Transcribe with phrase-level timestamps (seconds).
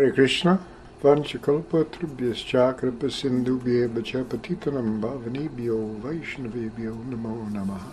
[0.00, 0.58] Hare Krishna,
[1.02, 7.92] Vanchakalpatrubhyascha Kripasindubhyeva cha Patitanam Bhavanibhyo Vaishnavibhyo Namo Namaha.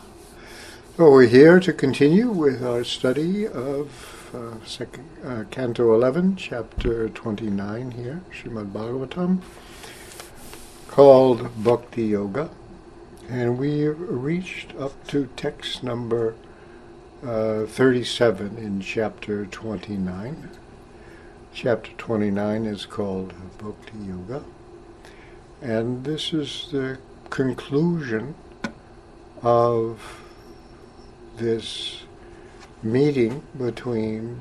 [0.96, 7.10] So we're here to continue with our study of uh, second, uh, Canto 11, Chapter
[7.10, 9.42] 29 here, Srimad Bhagavatam,
[10.88, 12.50] called Bhakti Yoga.
[13.28, 16.36] And we reached up to text number
[17.22, 20.50] uh, 37 in Chapter 29.
[21.60, 24.44] Chapter 29 is called Bhakti Yoga.
[25.60, 27.00] And this is the
[27.32, 28.36] conclusion
[29.42, 30.22] of
[31.38, 32.04] this
[32.84, 34.38] meeting between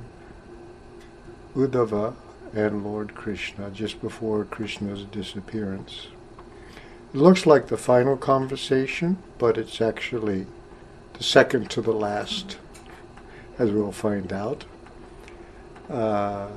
[1.54, 2.14] Uddhava
[2.52, 6.08] and Lord Krishna just before Krishna's disappearance.
[7.14, 10.46] It looks like the final conversation, but it's actually
[11.14, 12.58] the second to the last,
[13.58, 14.66] as we'll find out.
[15.88, 16.48] Uh,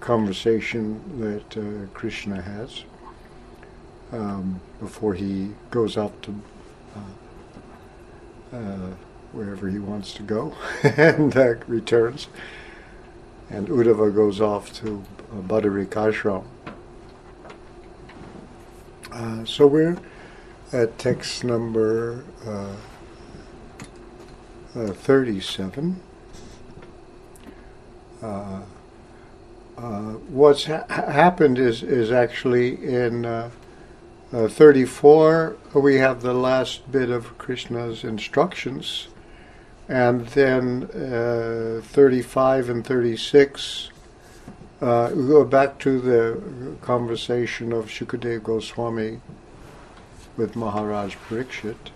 [0.00, 2.84] conversation that uh, Krishna has
[4.12, 6.34] um, before he goes out to
[8.52, 8.90] uh, uh,
[9.32, 12.28] wherever he wants to go and uh, returns.
[13.50, 15.40] And Uddhava goes off to uh,
[19.12, 19.96] Uh, so we're
[20.72, 22.74] at text number uh,
[24.74, 26.00] 37.
[29.76, 33.50] Uh, what's ha- happened is is actually in uh,
[34.32, 39.08] uh, 34 we have the last bit of Krishna's instructions,
[39.88, 43.90] and then uh, 35 and 36
[44.80, 49.20] uh, we go back to the conversation of Shukadev Goswami
[50.36, 51.90] with Maharaj Parikshit,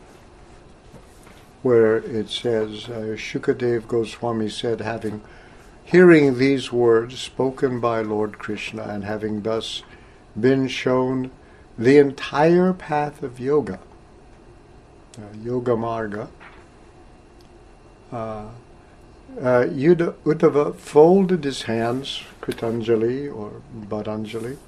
[1.63, 5.21] where it says uh, Shukadev Goswami said, having
[5.91, 9.83] Hearing these words spoken by Lord Krishna and having thus
[10.39, 11.33] been shown
[11.77, 13.81] the entire path of yoga,
[15.19, 16.29] uh, Yoga Marga,
[18.13, 18.51] uh,
[19.41, 19.65] uh,
[20.25, 24.59] Uddhava folded his hands, Kritanjali or Badanjali,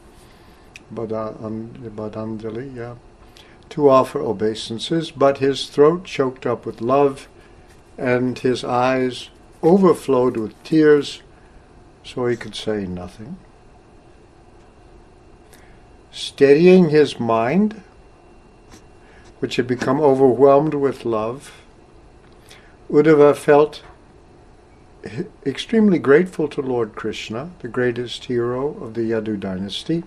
[0.92, 2.96] Badanjali, yeah,
[3.68, 7.28] to offer obeisances, but his throat choked up with love
[7.96, 9.28] and his eyes
[9.62, 11.22] overflowed with tears,
[12.04, 13.36] so he could say nothing.
[16.10, 17.82] Steadying his mind,
[19.38, 21.62] which had become overwhelmed with love,
[22.90, 23.82] Uddhava felt
[25.46, 30.04] extremely grateful to Lord Krishna, the greatest hero of the Yadu dynasty.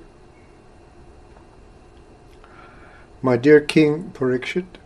[3.21, 4.77] My dear King Parikshit,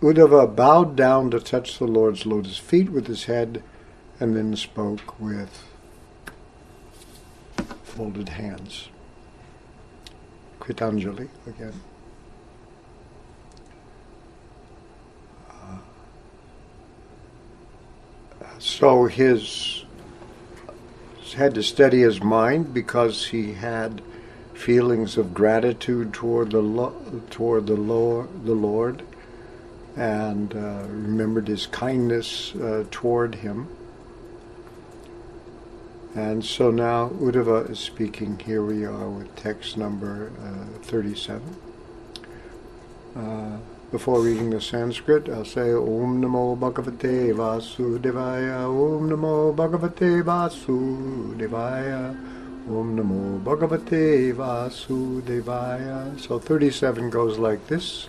[0.00, 3.62] Uddhava bowed down to touch the Lord's lotus feet with his head
[4.22, 5.64] and then spoke with
[7.82, 8.88] folded hands.
[10.60, 11.72] Kritanjali again.
[15.50, 15.78] Uh,
[18.60, 19.84] so his
[21.34, 24.00] had to steady his mind because he had
[24.54, 26.94] feelings of gratitude toward the lo-
[27.30, 29.02] toward the Lord, the Lord,
[29.96, 33.66] and uh, remembered his kindness uh, toward him.
[36.14, 38.38] And so now Uddhava is speaking.
[38.38, 41.56] Here we are with text number uh, 37.
[43.16, 43.56] Uh,
[43.90, 52.10] before reading the Sanskrit, I'll say Om Namo Bhagavate Vasudevaya, Om Namo Bhagavate Vasudevaya,
[52.68, 56.20] Om Namo Bhagavate Vasudevaya.
[56.20, 58.08] So 37 goes like this.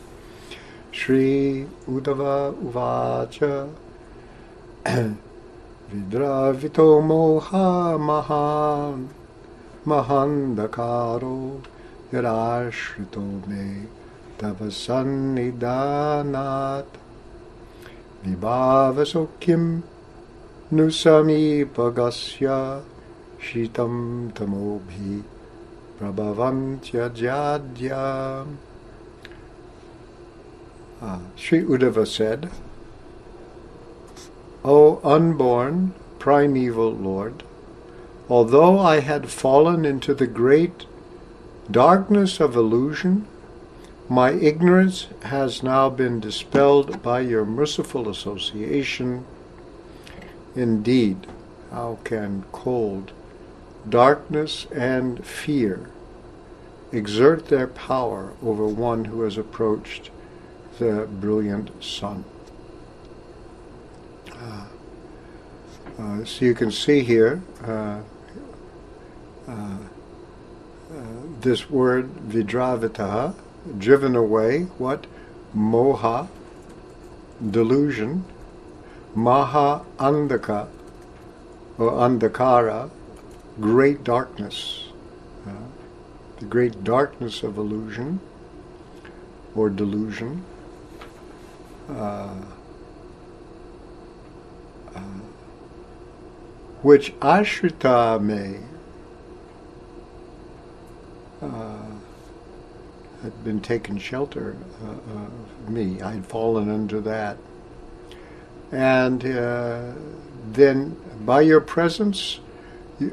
[0.91, 3.73] Shri Uddhava Uvacha
[5.91, 7.67] विद्रावितो मोहा
[8.07, 9.03] महान्
[9.89, 11.37] महान्धकारो
[12.13, 13.67] यदाश्रितो मे
[14.39, 16.97] तव सन्निधानात्।
[18.25, 19.63] विभावसौख्यं
[20.73, 22.47] नु समीपगस्य
[23.45, 23.93] शीतं
[24.37, 25.21] तमोभिः
[25.99, 28.03] प्रभवन्त्यजाद्या
[31.03, 32.49] uh, Sri Uddhava said,
[34.65, 37.43] O unborn, primeval Lord,
[38.29, 40.85] although I had fallen into the great
[41.69, 43.27] darkness of illusion,
[44.07, 49.25] my ignorance has now been dispelled by your merciful association.
[50.55, 51.27] Indeed,
[51.71, 53.11] how can cold,
[53.89, 55.89] darkness, and fear
[56.93, 60.09] exert their power over one who has approached
[60.79, 62.23] the brilliant sun?
[65.99, 67.99] Uh, so you can see here, uh,
[69.47, 69.77] uh,
[71.41, 73.35] this word vidravitaha,
[73.77, 75.05] driven away, what?
[75.55, 76.27] Moha,
[77.51, 78.25] delusion,
[79.13, 80.67] maha andaka,
[81.77, 82.89] or andakara,
[83.59, 84.85] great darkness,
[85.47, 85.51] uh,
[86.39, 88.19] the great darkness of illusion
[89.55, 90.43] or delusion.
[91.89, 92.52] Uh, uh,
[96.83, 98.19] which ashrita
[101.41, 101.75] uh,
[103.23, 106.01] had been taken shelter uh, of me.
[106.01, 107.37] I had fallen into that.
[108.71, 109.93] And uh,
[110.51, 112.39] then by your presence,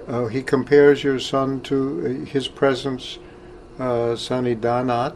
[0.08, 3.18] uh, he compares your sun to uh, his presence,
[3.78, 5.14] uh, Sanidanat,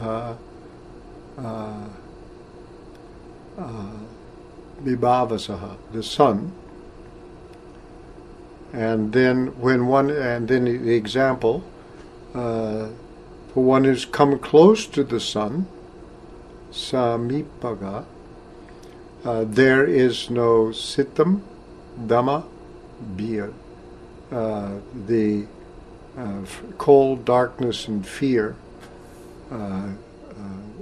[0.00, 0.34] uh,
[1.38, 1.88] uh,
[3.58, 3.90] uh,
[4.84, 6.52] the sun.
[8.72, 11.64] And then when one, and then the example,
[12.34, 12.88] uh,
[13.52, 15.66] for one who's come close to the sun,
[16.70, 18.04] Samipaga,
[19.24, 21.40] uh, there is no sitam,
[21.98, 22.44] dhamma,
[23.16, 23.52] beer.
[24.30, 24.72] Uh,
[25.06, 25.46] the
[26.18, 26.40] uh,
[26.78, 28.56] cold, darkness, and fear
[29.50, 29.92] uh, uh,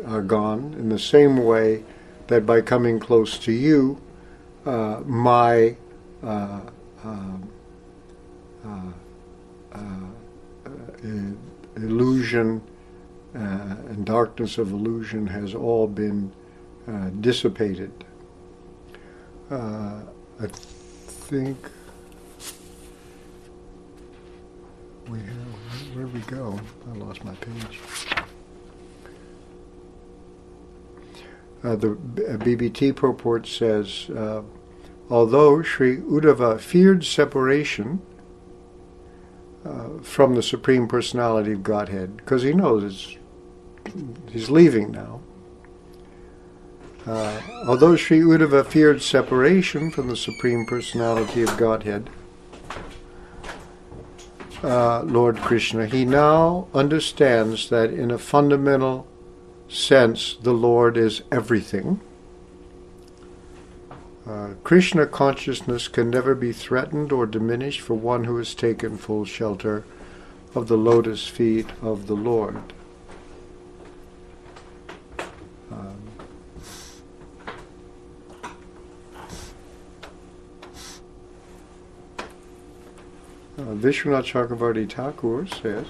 [0.06, 1.84] are gone in the same way
[2.26, 4.00] that by coming close to you,
[4.64, 5.76] uh, my
[6.22, 7.50] um,
[11.76, 12.62] illusion
[13.34, 13.38] uh,
[13.88, 16.32] and darkness of illusion has all been
[16.88, 17.92] uh, dissipated.
[19.50, 20.00] Uh,
[20.40, 21.58] I think
[25.08, 26.58] we have, where we go?
[26.90, 27.80] I lost my page.
[31.62, 34.42] Uh, the BBT purport says, uh,
[35.08, 38.02] although Sri Uddhava feared separation
[39.64, 43.16] uh, from the Supreme Personality of Godhead, because he knows
[44.30, 45.20] he's leaving now.
[47.06, 52.08] Uh, although Sri Uddhava feared separation from the Supreme Personality of Godhead,
[54.62, 59.06] uh, Lord Krishna, he now understands that in a fundamental
[59.68, 62.00] sense the Lord is everything.
[64.26, 69.26] Uh, Krishna consciousness can never be threatened or diminished for one who has taken full
[69.26, 69.84] shelter
[70.54, 72.56] of the lotus feet of the Lord.
[75.70, 75.96] Um,
[83.58, 85.86] uh, Vishwanath Chakravarti Thakur says,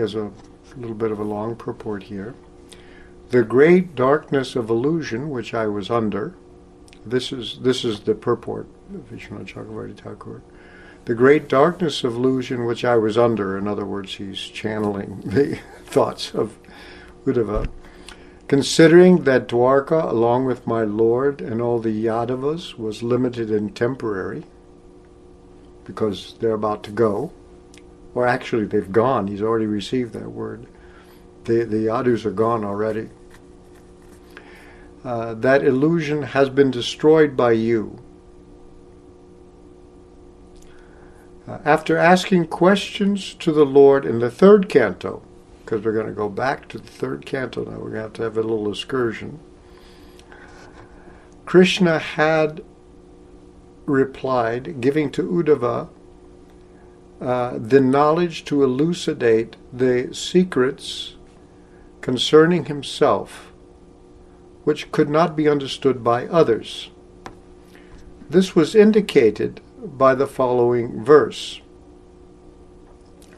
[0.00, 0.30] has a
[0.76, 2.34] little bit of a long purport here.
[3.30, 6.34] The great darkness of illusion which I was under,
[7.06, 10.42] this is this is the purport of Vishwanath Chakravarti Thakur.
[11.06, 15.58] The great darkness of illusion which I was under, in other words, he's channeling the
[15.84, 16.58] thoughts of
[17.24, 17.68] Uddhava.
[18.48, 24.44] Considering that Dwarka, along with my lord and all the Yadavas, was limited and temporary,
[25.84, 27.32] because they're about to go,
[28.14, 30.66] or actually they've gone, he's already received that word.
[31.44, 33.08] The, the Yadus are gone already.
[35.02, 38.02] Uh, that illusion has been destroyed by you.
[41.48, 45.22] Uh, after asking questions to the Lord in the third canto,
[45.64, 48.12] because we're going to go back to the third canto now, we're going to have
[48.14, 49.40] to have a little excursion.
[51.46, 52.62] Krishna had
[53.86, 55.88] replied, giving to Uddhava
[57.20, 61.16] uh, the knowledge to elucidate the secrets
[62.00, 63.52] concerning himself,
[64.64, 66.90] which could not be understood by others.
[68.28, 71.60] This was indicated by the following verse.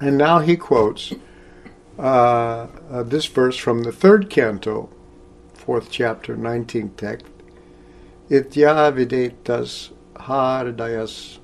[0.01, 1.12] And now he quotes
[1.99, 4.91] uh, uh, this verse from the third canto,
[5.55, 7.27] fourth chapter, 19th text.
[8.31, 11.39] Itya videtas hardayas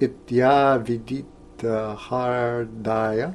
[0.00, 1.26] itya vidit
[1.64, 3.34] hardaya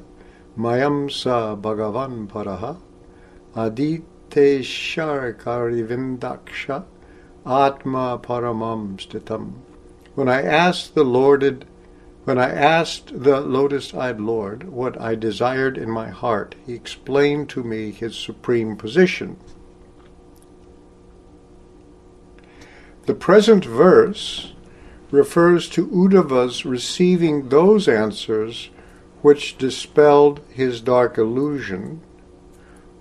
[0.56, 2.76] mayam sa bhagavan paraha
[3.54, 6.84] adite sharikarivindaksha
[7.46, 9.52] atma paramam stitam.
[10.14, 11.64] When I asked the Lorded,
[12.24, 17.62] when I asked the lotus-eyed Lord what I desired in my heart, he explained to
[17.62, 19.36] me his supreme position.
[23.06, 24.52] The present verse
[25.10, 28.70] refers to Uddhava's receiving those answers
[29.22, 32.00] which dispelled his dark illusion,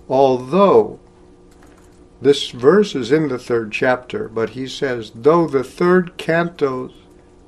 [0.07, 0.99] although
[2.21, 6.91] this verse is in the third chapter, but he says, though the third canto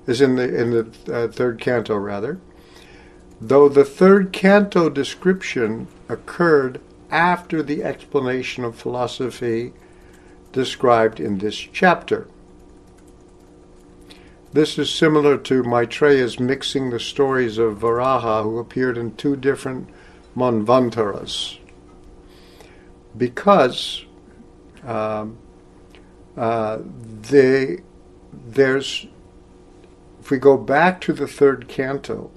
[0.07, 2.39] is in the in the uh, third canto rather,
[3.39, 9.73] though the third canto description occurred after the explanation of philosophy
[10.53, 12.27] described in this chapter.
[14.53, 19.89] This is similar to Maitreya's mixing the stories of Varaha, who appeared in two different
[20.35, 21.57] Manvantaras.
[23.15, 24.03] Because
[24.85, 25.37] um,
[26.35, 26.79] uh,
[27.21, 27.79] they,
[28.33, 29.07] there's,
[30.19, 32.29] if we go back to the third canto,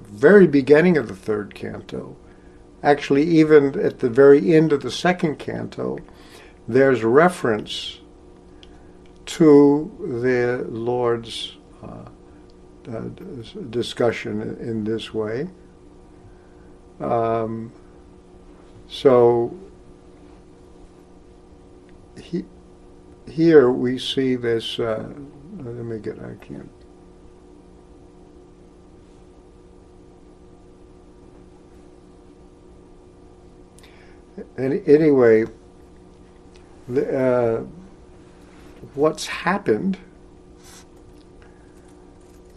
[0.00, 2.16] very beginning of the third canto,
[2.80, 5.98] actually, even at the very end of the second canto,
[6.68, 7.98] there's reference
[9.26, 11.55] to the Lord's
[13.70, 15.48] discussion in this way.
[17.00, 17.72] Um,
[18.88, 19.56] so
[22.20, 22.44] he,
[23.28, 24.78] here we see this.
[24.78, 25.08] Uh,
[25.58, 26.18] let me get.
[26.18, 26.70] I can't.
[34.58, 35.44] Any, anyway,
[36.88, 37.64] the, uh,
[38.94, 39.98] what's happened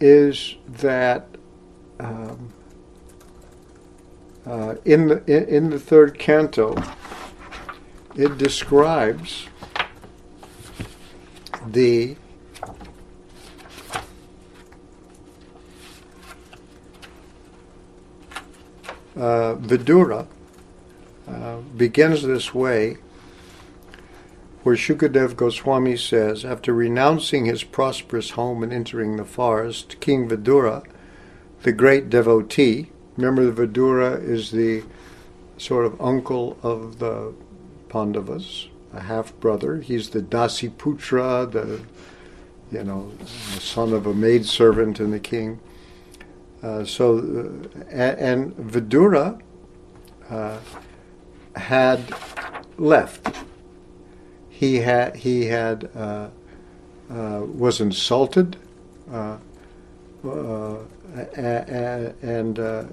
[0.00, 1.28] is that
[1.98, 2.52] um,
[4.46, 6.74] uh, in the in, the third canto,
[8.16, 9.46] it describes
[11.66, 12.16] the
[19.16, 20.26] uh, Vidura
[21.28, 22.96] uh, begins this way
[24.62, 30.84] where Shukadev Goswami says, after renouncing his prosperous home and entering the forest, King Vidura,
[31.62, 34.82] the great devotee, remember the Vidura is the
[35.56, 37.32] sort of uncle of the
[37.88, 39.80] Pandavas, a half brother.
[39.80, 41.80] He's the Dasiputra, the
[42.70, 45.58] you know, the son of a maidservant in the king.
[46.62, 49.40] Uh, so, uh, and, and Vidura
[50.28, 50.58] uh,
[51.56, 52.14] had
[52.78, 53.42] left
[54.60, 56.28] he had he had uh,
[57.10, 58.58] uh, was insulted
[59.10, 59.38] uh,
[60.22, 60.76] uh
[62.22, 62.84] and uh,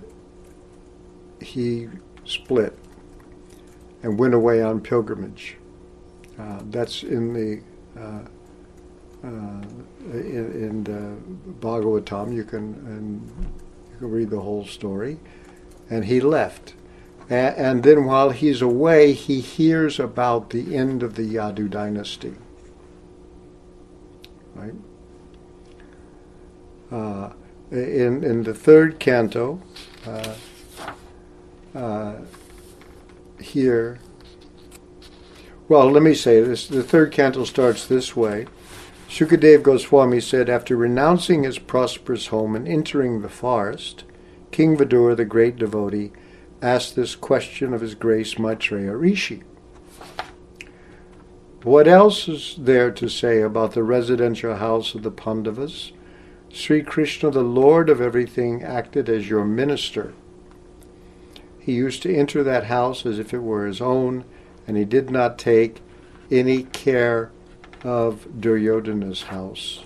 [1.42, 1.90] he
[2.24, 2.74] split
[4.02, 5.58] and went away on pilgrimage.
[6.40, 7.62] Uh, that's in the
[9.24, 10.84] in, in
[11.60, 12.34] Bhagavatam.
[12.34, 13.52] You can and
[13.92, 15.20] you can read the whole story.
[15.90, 16.76] And he left
[17.30, 22.36] and then while he's away, he hears about the end of the Yadu dynasty.
[24.56, 24.74] Right?
[26.92, 27.34] Uh,
[27.70, 29.62] in, in the third canto,
[30.06, 30.36] uh,
[31.76, 32.16] uh,
[33.42, 34.00] here,
[35.68, 36.68] well, let me say this.
[36.68, 38.48] The third canto starts this way.
[39.10, 44.06] Sukadev Goswami said, after renouncing his prosperous home and entering the forest,
[44.52, 46.12] King Vidura, the great devotee,
[46.62, 49.44] asked this question of His Grace Maitreya Rishi.
[51.64, 55.92] What else is there to say about the residential house of the Pandavas?
[56.50, 60.14] Sri Krishna, the Lord of everything, acted as your minister.
[61.60, 64.24] He used to enter that house as if it were his own,
[64.66, 65.82] and he did not take
[66.32, 67.32] any care
[67.84, 69.84] of Duryodhana's house.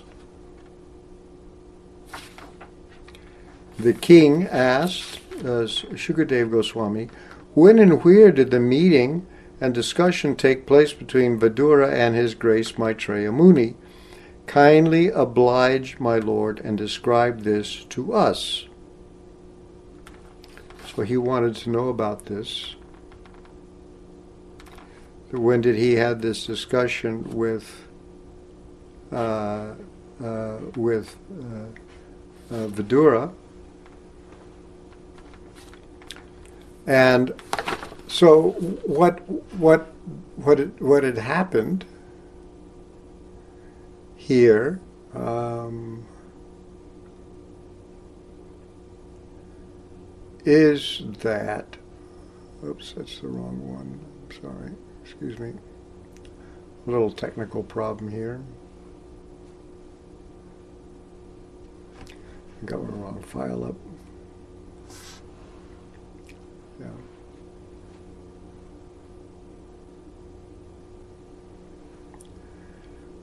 [3.78, 7.08] The king asked, uh, Shukadev Goswami,
[7.54, 9.26] when and where did the meeting
[9.60, 13.76] and discussion take place between Vidura and His Grace Maitreya Muni?
[14.46, 18.66] Kindly oblige, my Lord, and describe this to us.
[20.94, 22.74] So he wanted to know about this.
[25.30, 27.88] When did he have this discussion with
[29.10, 29.74] uh,
[30.22, 33.32] uh, with uh, uh Vidura?
[36.86, 37.32] And
[38.08, 38.50] so
[38.84, 39.20] what
[39.58, 39.92] what
[40.36, 41.84] what had, what had happened
[44.16, 44.80] here
[45.14, 46.04] um,
[50.44, 51.76] is that
[52.64, 54.00] oops that's the wrong one.
[54.30, 54.72] I'm sorry.
[55.04, 55.52] Excuse me.
[56.86, 58.42] A little technical problem here.
[62.08, 63.76] I got the wrong file up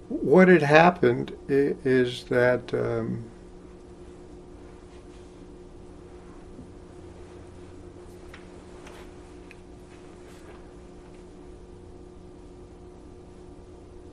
[0.10, 3.24] What had happened is that um,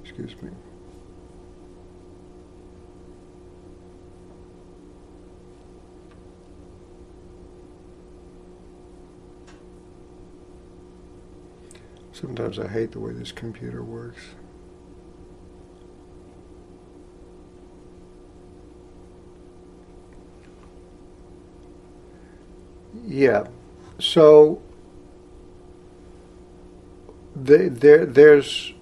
[0.02, 0.50] excuse me.
[12.18, 14.22] Sometimes I hate the way this computer works.
[23.04, 23.48] Yeah.
[23.98, 24.62] So
[27.34, 28.72] the, there, there's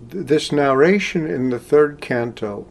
[0.00, 2.66] this narration in the third canto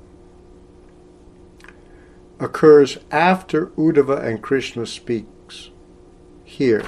[2.40, 5.70] occurs after Uddhava and Krishna speaks
[6.44, 6.84] here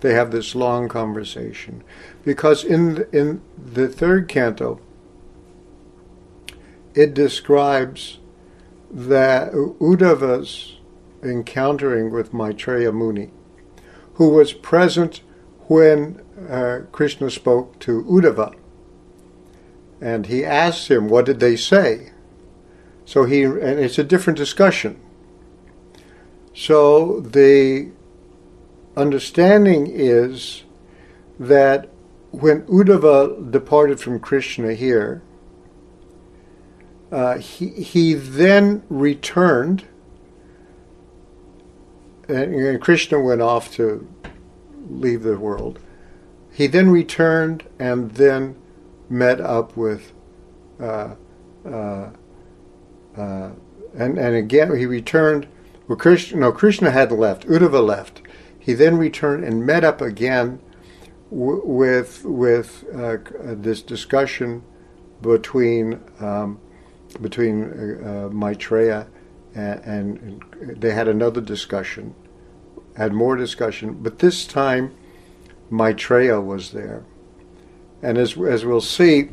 [0.00, 1.82] they have this long conversation.
[2.24, 4.80] Because in in the third canto,
[6.94, 8.18] it describes
[8.90, 10.78] that Uddhava's
[11.22, 13.30] encountering with Maitreya Muni,
[14.14, 15.20] who was present
[15.68, 18.54] when uh, Krishna spoke to Uddhava.
[20.00, 22.12] And he asked him, What did they say?
[23.04, 25.00] So he, and it's a different discussion.
[26.54, 27.90] So the
[28.98, 30.64] understanding is
[31.38, 31.88] that
[32.30, 35.22] when Uddhava departed from Krishna here,
[37.10, 39.86] uh, he, he then returned,
[42.28, 44.06] and, and Krishna went off to
[44.90, 45.78] leave the world.
[46.52, 48.56] He then returned and then
[49.08, 50.12] met up with,
[50.80, 51.14] uh,
[51.64, 52.10] uh,
[53.16, 53.50] uh,
[53.96, 55.46] and and again he returned.
[55.86, 57.46] Well, Krishna, no, Krishna hadn't left.
[57.46, 58.20] Uddhava left.
[58.68, 60.60] He then returned and met up again
[61.30, 64.62] w- with with uh, this discussion
[65.22, 66.60] between um,
[67.22, 69.06] between uh, uh, Maitreya
[69.54, 70.44] and, and,
[70.82, 72.14] they had another discussion,
[72.94, 74.94] had more discussion, but this time
[75.70, 77.06] Maitreya was there,
[78.02, 79.30] and as as we'll see,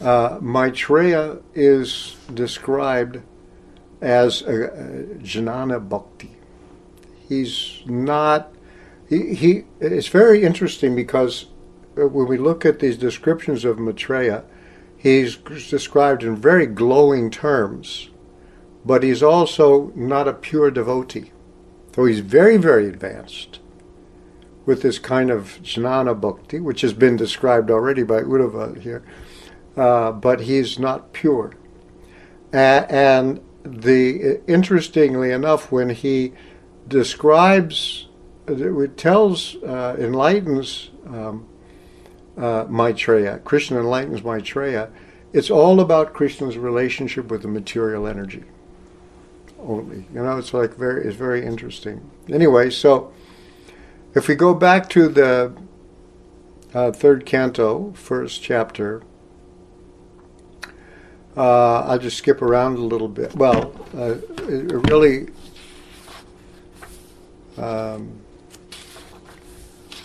[0.00, 3.20] uh, Maitreya is described
[4.00, 5.18] as a,
[5.70, 6.35] a bhakti
[7.28, 8.52] he's not.
[9.08, 11.46] He, he it's very interesting because
[11.96, 14.44] uh, when we look at these descriptions of Maitreya,
[14.96, 18.10] he's described in very glowing terms,
[18.84, 21.32] but he's also not a pure devotee.
[21.94, 23.60] So he's very, very advanced
[24.66, 29.02] with this kind of jnana bhakti, which has been described already by Uddhava here,
[29.76, 31.54] uh, but he's not pure.
[32.52, 36.32] and the interestingly enough, when he
[36.88, 38.08] describes,
[38.46, 41.46] it tells, uh, enlightens um,
[42.36, 43.38] uh, Maitreya.
[43.38, 44.90] Krishna enlightens Maitreya.
[45.32, 48.44] It's all about Krishna's relationship with the material energy.
[49.58, 52.08] Only, you know, it's like very, it's very interesting.
[52.28, 53.12] Anyway, so
[54.14, 55.52] if we go back to the
[56.72, 59.02] uh, third canto, first chapter,
[61.36, 63.34] uh, I'll just skip around a little bit.
[63.34, 64.14] Well, uh,
[64.48, 65.28] it really
[67.58, 68.20] um,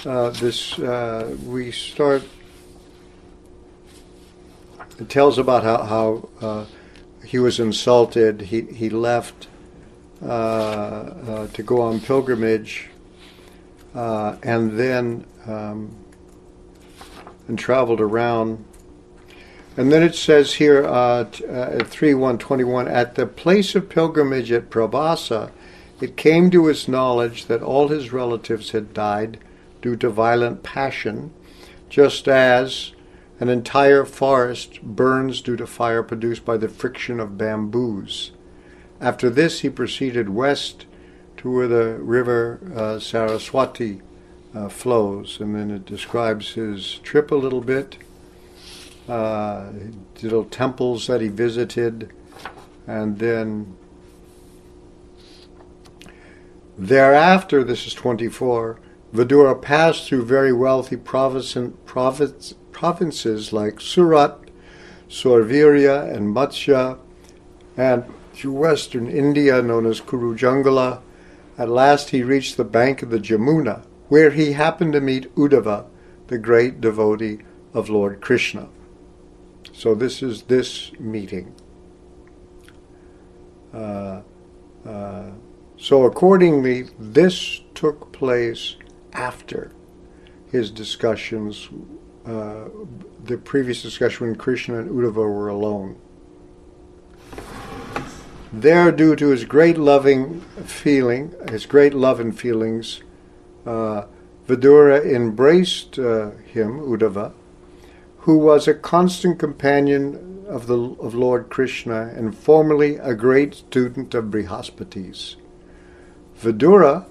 [0.05, 2.23] uh, this uh, we start.
[4.99, 6.65] It tells about how, how uh,
[7.25, 8.41] he was insulted.
[8.41, 9.47] He he left
[10.21, 12.89] uh, uh, to go on pilgrimage,
[13.93, 15.95] uh, and then um,
[17.47, 18.65] and traveled around.
[19.77, 21.35] And then it says here at
[21.87, 25.51] three one twenty one at the place of pilgrimage at Prabhasa
[26.01, 29.37] it came to his knowledge that all his relatives had died
[29.81, 31.31] due to violent passion,
[31.89, 32.93] just as
[33.39, 38.31] an entire forest burns due to fire produced by the friction of bamboos.
[38.99, 40.85] After this, he proceeded west
[41.37, 44.01] to where the river uh, Saraswati
[44.53, 47.97] uh, flows, and then it describes his trip a little bit,
[49.07, 49.69] uh,
[50.21, 52.11] little temples that he visited,
[52.85, 53.75] and then
[56.82, 58.80] Thereafter, this is 24,
[59.13, 64.39] Vidura passed through very wealthy province, province, provinces like Surat,
[65.08, 66.98] Sorvirya, and Matsya,
[67.78, 71.02] and through western India, known as Kurujangala.
[71.56, 75.86] At last he reached the bank of the Jamuna, where he happened to meet Uddhava,
[76.30, 77.44] the great devotee
[77.76, 78.70] of Lord Krishna.
[79.72, 81.54] So this is this meeting.
[83.72, 84.22] Uh,
[84.84, 85.30] uh,
[85.82, 88.76] so, accordingly, this took place
[89.13, 89.72] after
[90.52, 91.70] his discussions,
[92.24, 92.65] uh,
[93.24, 95.96] the previous discussion when Krishna and Uddhava were alone.
[98.54, 103.02] There, due to his great loving feeling, his great love and feelings,
[103.65, 104.04] uh,
[104.48, 107.34] Vidura embraced uh, him, Uddhava,
[108.20, 114.13] who was a constant companion of, the, of Lord Krishna and formerly a great student
[114.13, 115.38] of Brihaspati's.
[116.41, 117.06] Vidura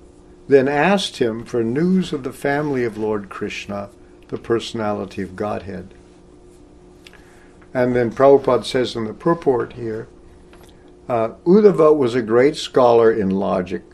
[0.48, 3.88] then asked him for news of the family of Lord Krishna,
[4.28, 5.94] the personality of Godhead.
[7.72, 10.08] And then Prabhupada says in the purport here,
[11.08, 13.84] uh, Uddhava was a great scholar in logic,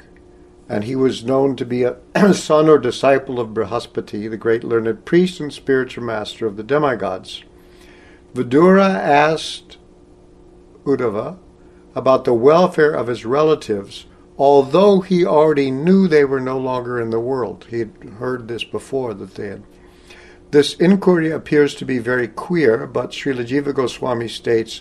[0.68, 1.96] and he was known to be a
[2.34, 7.44] son or disciple of Brihaspati, the great learned priest and spiritual master of the demigods.
[8.34, 9.76] Vidura asked
[10.84, 11.38] Uddhava
[11.94, 14.06] about the welfare of his relatives,
[14.38, 17.66] although he already knew they were no longer in the world.
[17.70, 19.62] He had heard this before that they had
[20.50, 24.80] this inquiry appears to be very queer, but Srila Jiva Goswami states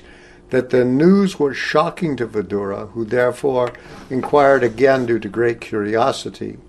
[0.52, 3.74] that the news was shocking to Vidura, who therefore
[4.10, 6.60] inquired again due to great curiosity.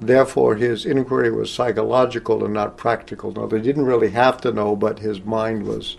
[0.00, 3.30] Therefore, his inquiry was psychological and not practical.
[3.30, 5.98] Now, they didn't really have to know, but his mind was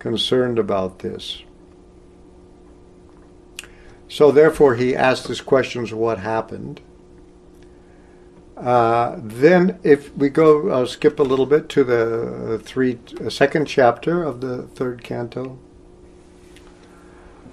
[0.00, 1.42] concerned about this.
[4.10, 6.80] So, therefore, he asked his questions what happened.
[8.56, 13.66] Uh, then, if we go, I'll skip a little bit to the three uh, second
[13.66, 15.60] chapter of the third canto,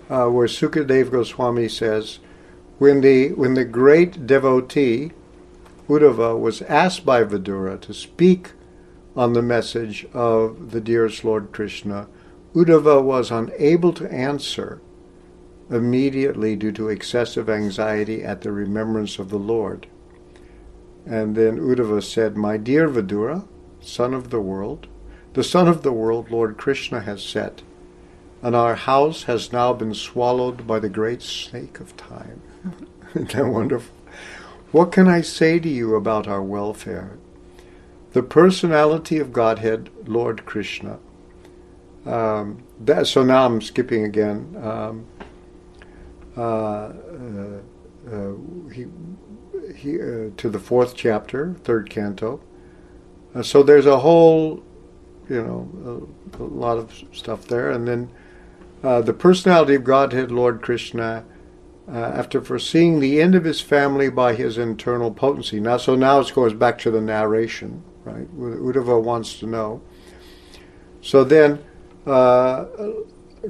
[0.09, 2.17] uh, where Sukadev Goswami says,
[2.79, 5.11] when the when the great devotee
[5.87, 8.53] Uddhava was asked by Vidura to speak
[9.15, 12.07] on the message of the dearest Lord Krishna,
[12.55, 14.81] Uddhava was unable to answer
[15.69, 19.87] immediately due to excessive anxiety at the remembrance of the Lord.
[21.05, 23.47] And then Uddhava said, My dear Vidura,
[23.81, 24.87] sun of the world,
[25.33, 27.61] the sun of the world Lord Krishna has set,
[28.41, 32.41] and our house has now been swallowed by the great snake of time.
[33.11, 33.95] Isn't that wonderful?
[34.71, 37.17] What can I say to you about our welfare?
[38.11, 40.99] The personality of Godhead, Lord Krishna.
[42.05, 44.57] Um, that, so now I'm skipping again.
[44.61, 45.05] Um,
[48.73, 48.85] he,
[49.75, 52.41] he, uh, to the fourth chapter, third canto.
[53.35, 54.63] Uh, so there's a whole,
[55.29, 56.07] you know,
[56.39, 57.71] a, a lot of stuff there.
[57.71, 58.09] And then
[58.83, 61.25] uh, the personality of Godhead, Lord Krishna,
[61.87, 65.59] uh, after foreseeing the end of his family by his internal potency.
[65.59, 68.27] Now, so now it goes back to the narration, right?
[68.37, 69.81] Uddhava wants to know.
[71.01, 71.63] So then,
[72.05, 72.65] uh,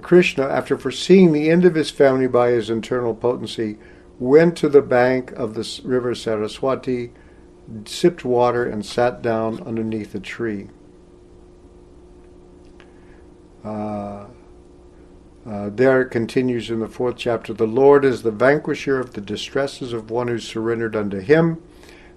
[0.01, 3.77] Krishna, after foreseeing the end of his family by his internal potency,
[4.19, 7.11] went to the bank of the river Saraswati,
[7.85, 10.69] sipped water, and sat down underneath a tree.
[13.63, 14.25] Uh,
[15.45, 19.21] uh, there it continues in the fourth chapter The Lord is the vanquisher of the
[19.21, 21.61] distresses of one who surrendered unto him.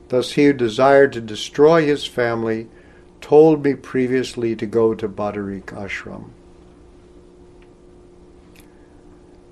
[0.08, 2.68] Thus, he who desired to destroy his family
[3.20, 6.30] told me previously to go to Badarik Ashram.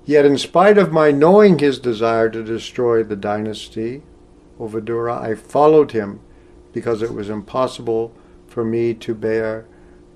[0.09, 4.01] Yet, in spite of my knowing his desire to destroy the dynasty,
[4.57, 6.21] of Vidura, I followed him
[6.73, 8.11] because it was impossible
[8.47, 9.67] for me to bear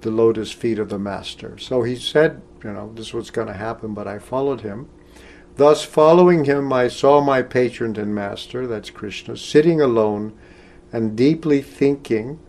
[0.01, 1.59] the lotus feet of the master.
[1.59, 4.89] So he said, you know, this was going to happen, but I followed him.
[5.57, 10.35] Thus, following him, I saw my patron and master, that's Krishna, sitting alone
[10.91, 12.39] and deeply thinking,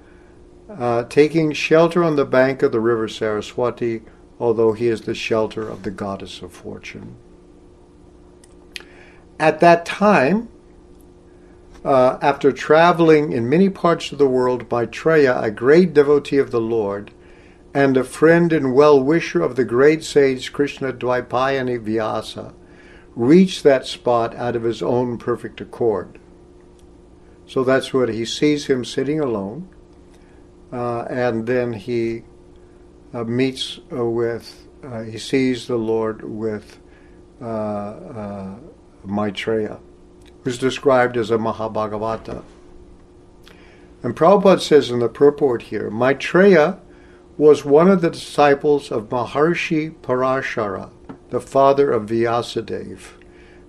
[0.71, 4.01] uh, taking shelter on the bank of the river Saraswati,
[4.41, 7.17] although he is the shelter of the goddess of fortune.
[9.39, 10.49] At that time,
[11.85, 16.61] uh, after traveling in many parts of the world, Maitreya, a great devotee of the
[16.61, 17.11] Lord,
[17.75, 22.55] and a friend and well wisher of the great sage Krishna Dvaipayani Vyasa,
[23.17, 26.19] reached that spot out of his own perfect accord.
[27.47, 29.69] So that's what he sees him sitting alone,
[30.73, 32.23] uh, and then he
[33.13, 36.81] uh, meets uh, with, uh, he sees the Lord with
[37.41, 38.57] uh,
[39.07, 39.81] Maitreya,
[40.43, 42.43] who's described as a Mahabhagavata.
[44.03, 46.79] And Prabhupada says in the purport here, Maitreya
[47.37, 50.91] was one of the disciples of Maharshi Parashara,
[51.31, 53.01] the father of Vyasadeva.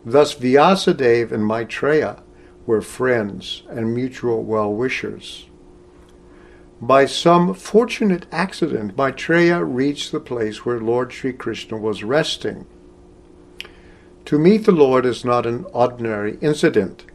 [0.06, 2.21] Thus Vyasadeva and Maitreya
[2.65, 5.48] were friends and mutual well-wishers.
[6.82, 12.67] By some fortunate accident, Maitreya reached the place where Lord Sri Krishna was resting
[14.26, 17.06] to meet the Lord is not an ordinary incident.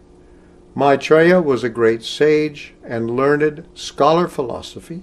[0.74, 5.02] Maitreya was a great sage and learned scholar philosophy,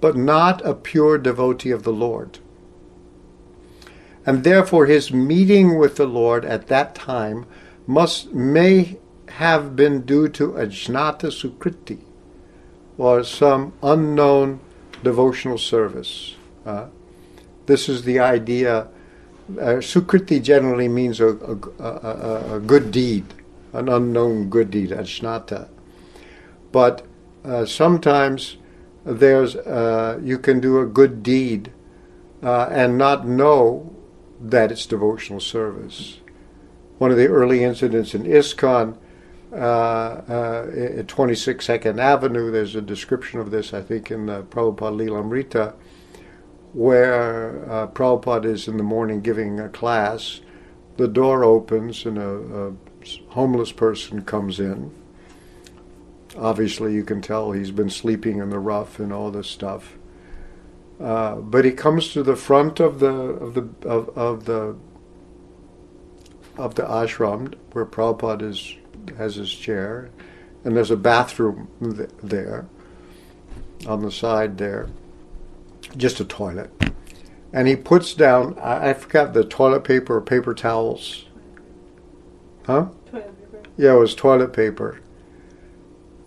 [0.00, 2.38] but not a pure devotee of the Lord.
[4.26, 7.46] And therefore his meeting with the Lord at that time
[7.86, 8.98] must may
[9.28, 12.00] have been due to ajnata sukriti,
[12.96, 14.60] or some unknown
[15.02, 16.34] devotional service.
[16.66, 16.86] Uh,
[17.66, 18.88] this is the idea.
[19.50, 23.24] Uh, sukriti generally means a, a, a, a, good deed,
[23.72, 25.68] an unknown good deed, ajnata.
[26.70, 27.06] But
[27.44, 28.58] uh, sometimes
[29.04, 31.72] there's uh, you can do a good deed
[32.42, 33.94] uh, and not know
[34.40, 36.20] that it's devotional service.
[36.98, 38.98] One of the early incidents in ISKCON
[39.52, 40.66] uh, uh,
[40.98, 45.74] at 22nd Avenue, there's a description of this, I think, in the Prabhupada Lilamrita,
[46.72, 50.40] where uh, Prabhupada is in the morning giving a class.
[50.96, 52.72] The door opens and a, a
[53.30, 54.94] homeless person comes in.
[56.36, 59.96] Obviously, you can tell he's been sleeping in the rough and all this stuff.
[61.00, 64.76] Uh, but he comes to the front of the of the of, of the
[66.56, 68.74] of the ashram where Prabhupada is
[69.16, 70.10] has his chair,
[70.64, 72.66] and there's a bathroom th- there
[73.86, 74.88] on the side there,
[75.96, 76.70] just a toilet.
[77.52, 81.24] And he puts down I, I forgot the toilet paper or paper towels.
[82.66, 82.88] Huh?
[83.10, 83.70] Toilet paper.
[83.76, 85.00] Yeah, it was toilet paper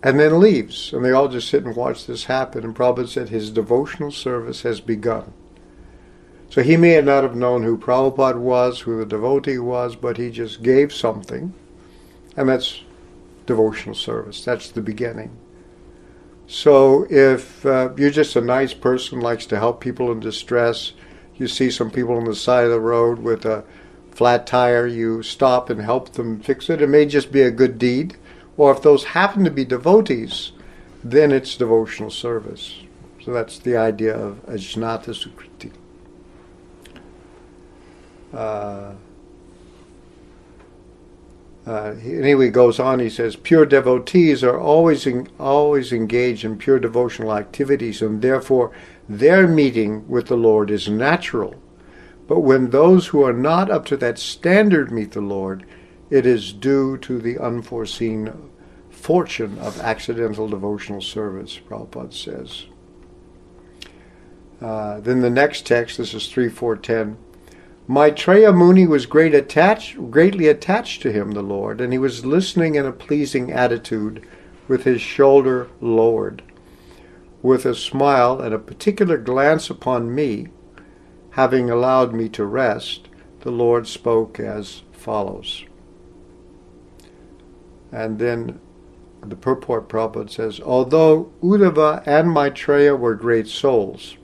[0.02, 0.92] and then leaves.
[0.92, 2.64] And they all just sit and watch this happen.
[2.64, 5.32] And Prabhupada said his devotional service has begun.
[6.50, 10.30] So he may not have known who Prabhupada was, who the devotee was, but he
[10.30, 11.54] just gave something.
[12.36, 12.82] And that's
[13.46, 14.44] devotional service.
[14.44, 15.36] That's the beginning.
[16.46, 20.92] So if uh, you're just a nice person, likes to help people in distress,
[21.36, 23.64] you see some people on the side of the road with a
[24.10, 26.82] flat tire, you stop and help them fix it.
[26.82, 28.16] It may just be a good deed
[28.56, 30.52] or if those happen to be devotees,
[31.02, 32.80] then it's devotional service.
[33.24, 35.72] So that's the idea of Ajnata Sukriti.
[38.32, 38.94] Uh,
[41.66, 42.98] uh, anyway, he goes on.
[42.98, 48.72] He says, "Pure devotees are always in, always engaged in pure devotional activities, and therefore
[49.08, 51.54] their meeting with the Lord is natural.
[52.26, 55.64] But when those who are not up to that standard meet the Lord,
[56.10, 58.50] it is due to the unforeseen
[58.90, 62.66] fortune of accidental devotional service, Prabhupada says.
[64.60, 67.18] Uh, then the next text, this is 3410.
[67.88, 72.76] Maitreya Muni was great attached, greatly attached to him, the Lord, and he was listening
[72.76, 74.24] in a pleasing attitude
[74.68, 76.42] with his shoulder lowered.
[77.42, 80.48] With a smile and a particular glance upon me,
[81.30, 83.08] having allowed me to rest,
[83.40, 85.64] the Lord spoke as follows.
[87.90, 88.60] And then
[89.22, 94.16] the purport Prabhupada says, although Uddhava and Maitreya were great souls,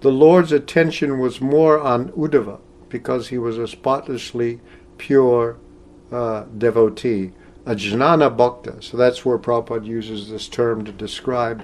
[0.00, 4.60] the Lord's attention was more on Uddhava because he was a spotlessly
[4.98, 5.58] pure
[6.10, 7.32] uh, devotee,
[7.66, 8.82] a jnana bhakta.
[8.82, 11.62] So that's where Prabhupada uses this term to describe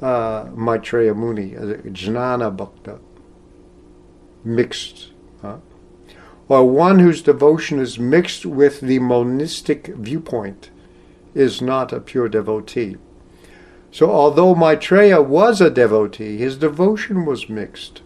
[0.00, 3.00] uh, Maitreya Muni as a jnana bhakta,
[4.44, 5.12] mixed.
[5.42, 5.58] Huh?
[6.48, 10.70] or one whose devotion is mixed with the monistic viewpoint
[11.34, 12.96] is not a pure devotee.
[13.98, 18.00] So, although Maitreya was a devotee, his devotion was mixed.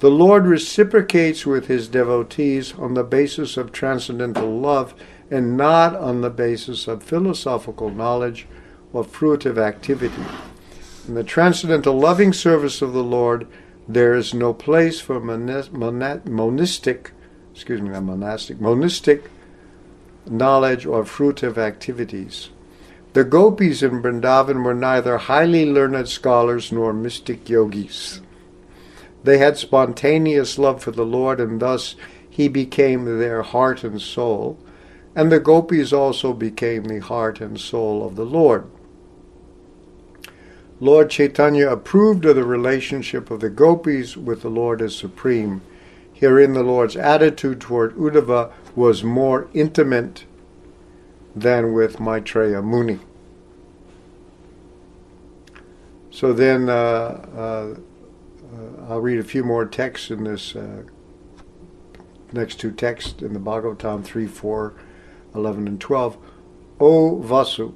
[0.00, 4.92] The Lord reciprocates with his devotees on the basis of transcendental love
[5.30, 8.48] and not on the basis of philosophical knowledge
[8.92, 10.24] or fruitive activity.
[11.06, 13.46] In the transcendental loving service of the Lord,
[13.86, 17.12] there is no place for monistic
[17.54, 19.30] excuse me, not monastic, monistic
[20.28, 22.48] knowledge or fruitive activities.
[23.12, 28.20] The gopis in Vrindavan were neither highly learned scholars nor mystic yogis.
[29.24, 31.96] They had spontaneous love for the Lord, and thus
[32.28, 34.58] he became their heart and soul,
[35.16, 38.64] and the gopis also became the heart and soul of the Lord.
[40.78, 45.60] Lord Chaitanya approved of the relationship of the gopis with the Lord as supreme,
[46.14, 50.24] Herein, the Lord's attitude toward Uddhava was more intimate
[51.34, 52.98] than with Maitreya Muni.
[56.10, 56.74] So then, uh,
[57.36, 57.74] uh,
[58.88, 60.82] I'll read a few more texts in this uh,
[62.32, 64.74] next two texts in the Bhagavatam 3, 4,
[65.34, 66.18] 11, and 12.
[66.80, 67.74] O Vasu,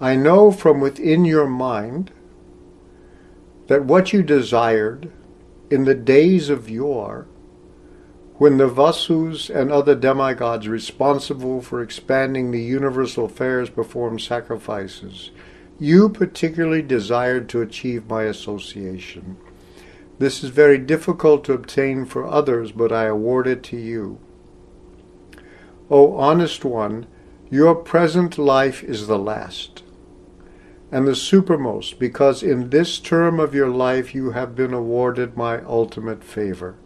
[0.00, 2.12] I know from within your mind
[3.68, 5.10] that what you desired
[5.70, 7.26] in the days of yore,
[8.38, 15.30] when the Vasus and other demigods responsible for expanding the universal affairs performed sacrifices,
[15.78, 19.36] you particularly desired to achieve my association.
[20.18, 24.18] This is very difficult to obtain for others, but I award it to you.
[25.90, 27.06] O honest one,
[27.50, 29.82] your present life is the last.
[30.90, 35.60] and the supermost, because in this term of your life you have been awarded my
[35.64, 36.76] ultimate favor.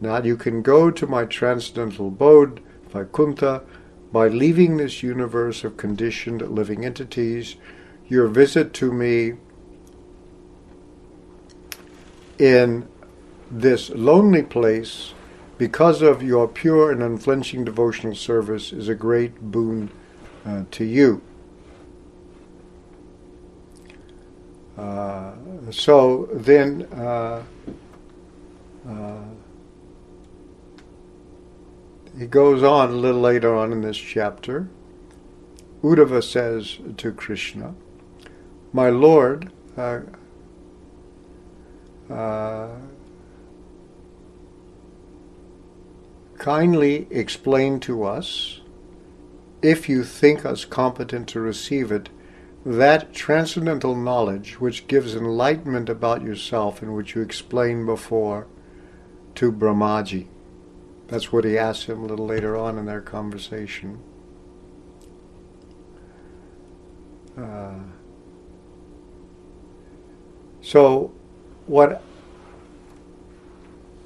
[0.00, 3.62] Now you can go to my transcendental abode, Vaikuntha,
[4.12, 7.56] by leaving this universe of conditioned living entities.
[8.08, 9.34] Your visit to me
[12.38, 12.86] in
[13.50, 15.14] this lonely place,
[15.58, 19.90] because of your pure and unflinching devotional service, is a great boon
[20.44, 21.22] uh, to you.
[24.76, 25.32] Uh,
[25.70, 27.42] so then, uh,
[28.88, 29.18] uh,
[32.18, 34.68] he goes on a little later on in this chapter.
[35.82, 37.74] Uddhava says to Krishna,
[38.72, 40.00] My Lord, uh,
[42.10, 42.68] uh,
[46.38, 48.60] kindly explain to us,
[49.62, 52.10] if you think us competent to receive it,
[52.64, 58.46] that transcendental knowledge which gives enlightenment about yourself and which you explained before
[59.34, 60.28] to Brahmaji.
[61.08, 63.98] That's what he asked him a little later on in their conversation.
[67.36, 67.74] Uh,
[70.62, 71.12] so,
[71.66, 72.02] what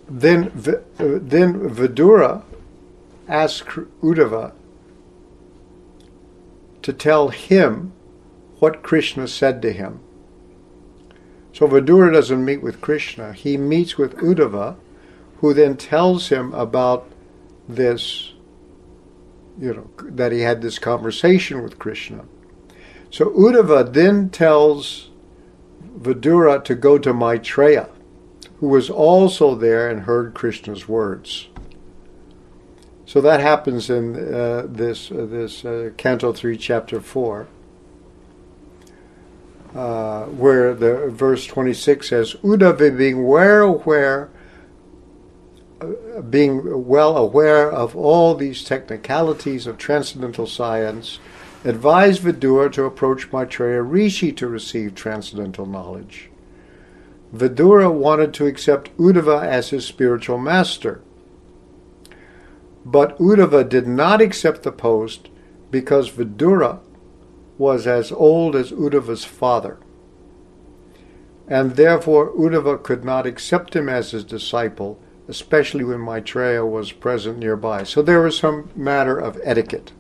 [0.09, 0.51] then?
[0.55, 2.43] Then Vidura
[3.29, 3.69] asked
[4.03, 4.53] Uddhava
[6.83, 7.93] to tell him
[8.59, 10.01] what Krishna said to him.
[11.53, 14.77] So Vidura doesn't meet with Krishna; he meets with Uddhava
[15.38, 17.09] who then tells him about
[17.68, 18.33] this,
[19.59, 22.24] you know, that he had this conversation with Krishna.
[23.11, 25.11] So Uddhava then tells
[25.98, 27.88] Vidura to go to Maitreya,
[28.61, 31.48] who was also there and heard Krishna's words.
[33.07, 37.46] So that happens in uh, this uh, this uh, Canto three, chapter four,
[39.74, 44.29] uh, where the verse twenty six says, "Uddhava being well aware
[46.29, 51.19] being well aware of all these technicalities of transcendental science,
[51.64, 56.31] advised Vidura to approach Maitreya Rishi to receive transcendental knowledge.
[57.35, 61.03] Vidura wanted to accept Uddhava as his spiritual master.
[62.85, 65.29] But Uddhava did not accept the post
[65.71, 66.81] because Vidura
[67.59, 69.79] was as old as Uddhava's father.
[71.47, 77.38] And therefore Uddhava could not accept him as his disciple especially when Maitreya was present
[77.38, 77.85] nearby.
[77.85, 79.93] So there was some matter of etiquette.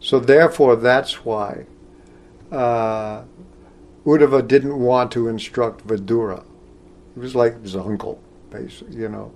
[0.00, 1.66] So therefore, that's why
[2.52, 3.22] uh,
[4.04, 6.44] Uddhava didn't want to instruct Vidura.
[7.14, 9.32] He was like his uncle, basically, you know.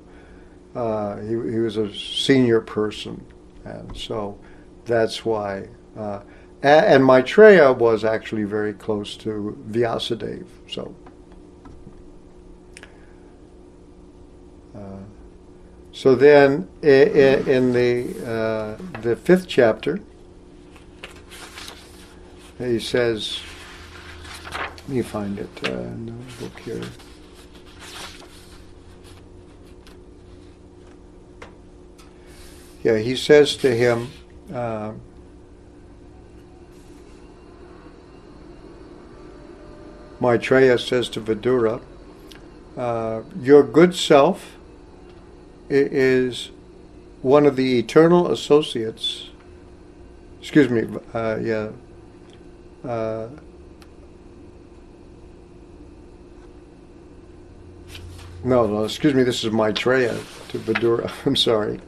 [0.75, 3.25] Uh, he, he was a senior person,
[3.65, 4.39] and so
[4.85, 5.67] that's why.
[5.97, 6.21] Uh,
[6.63, 10.95] and, and Maitreya was actually very close to Vyasadeva, so
[15.93, 20.01] So then, in the uh, the fifth chapter,
[22.59, 23.41] he says,
[24.51, 26.81] let me find it uh, in the book here.
[32.83, 34.11] Yeah, he says to him,
[34.55, 34.93] uh,
[40.19, 41.83] Maitreya says to Vidura,
[42.77, 44.57] uh, Your good self
[45.71, 46.51] is
[47.23, 49.29] one of the eternal associates.
[50.41, 51.71] Excuse me, uh, yeah.
[52.85, 53.29] Uh,
[58.43, 61.13] no, no, excuse me, this is Maitreya to Vidura.
[61.27, 61.81] I'm sorry.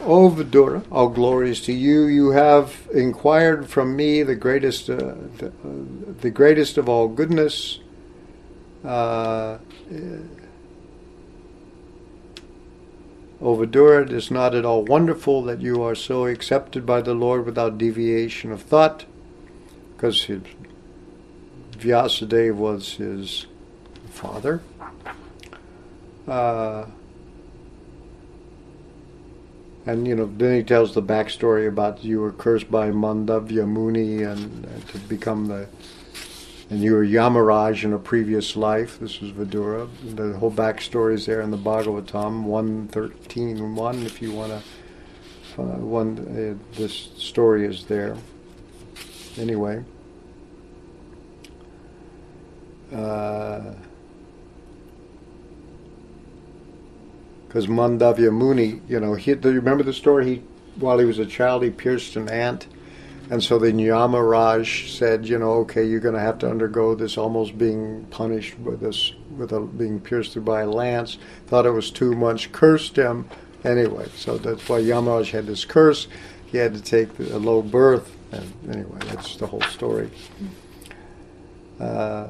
[0.00, 2.04] O Vidura, all glories to you.
[2.04, 4.96] You have inquired from me the greatest, uh,
[5.38, 5.50] the, uh,
[6.20, 7.80] the, greatest of all goodness.
[13.40, 17.14] Uh, Vidura, it is not at all wonderful that you are so accepted by the
[17.14, 19.04] Lord without deviation of thought,
[19.94, 20.42] because his,
[21.72, 23.46] Vyasadeva was his
[24.10, 24.60] father.
[26.26, 26.86] Uh,
[29.86, 34.22] and you know, then he tells the backstory about you were cursed by Mandavya Muni
[34.24, 35.68] and, and to become the
[36.70, 38.98] and you were Yamaraj in a previous life.
[39.00, 39.88] This was Vidura.
[40.16, 44.62] The whole backstory is there in the Bhagavatam, 113 1, if you want to.
[45.60, 48.16] Uh, one, uh, this story is there.
[49.38, 49.82] Anyway.
[52.90, 53.74] Because
[57.64, 60.26] uh, Mandavya Muni, you know, he, do you remember the story?
[60.26, 60.42] He,
[60.76, 62.66] while he was a child, he pierced an ant
[63.30, 67.18] And so the Yamaraj said, you know, okay, you're going to have to undergo this
[67.18, 71.18] almost being punished with this, with a, being pierced through by a lance.
[71.46, 73.28] Thought it was too much, cursed him.
[73.64, 76.08] Anyway, so that's why Yamaraj had this curse.
[76.46, 78.16] He had to take a low birth.
[78.32, 80.10] And anyway, that's the whole story.
[81.78, 82.28] Uh,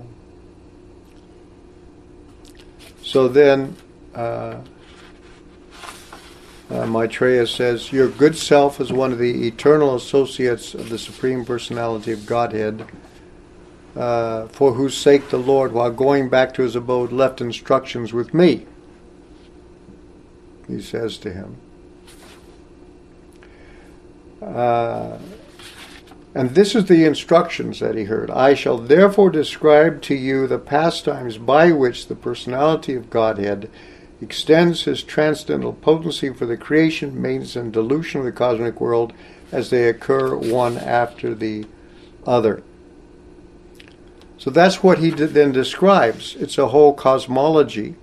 [3.02, 3.76] so then,
[4.14, 4.56] uh,
[6.70, 11.44] uh, Maitreya says, Your good self is one of the eternal associates of the Supreme
[11.44, 12.84] Personality of Godhead,
[13.96, 18.34] uh, for whose sake the Lord, while going back to his abode, left instructions with
[18.34, 18.66] me.
[20.66, 21.56] He says to him.
[24.42, 25.18] Uh,
[26.34, 28.30] and this is the instructions that he heard.
[28.30, 33.70] I shall therefore describe to you the pastimes by which the personality of Godhead
[34.20, 39.12] extends his transcendental potency for the creation, maintenance, and dilution of the cosmic world
[39.52, 41.64] as they occur one after the
[42.26, 42.62] other.
[44.38, 46.36] So that's what he then describes.
[46.36, 47.96] It's a whole cosmology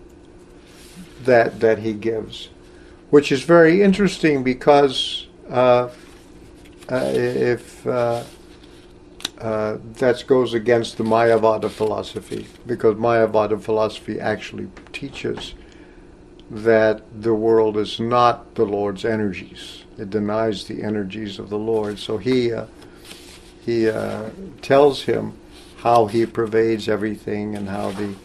[1.24, 2.49] that that he gives,
[3.09, 5.89] which is very interesting because uh,
[6.89, 8.24] uh, if uh,
[9.39, 15.53] uh that goes against the Mayavada philosophy, because Mayavada philosophy actually teaches
[16.49, 19.83] that the world is not the Lord's energies.
[19.97, 21.99] It denies the energies of the Lord.
[21.99, 22.65] So he uh,
[23.65, 24.29] he uh,
[24.61, 25.33] tells him
[25.77, 28.15] how he pervades everything and how the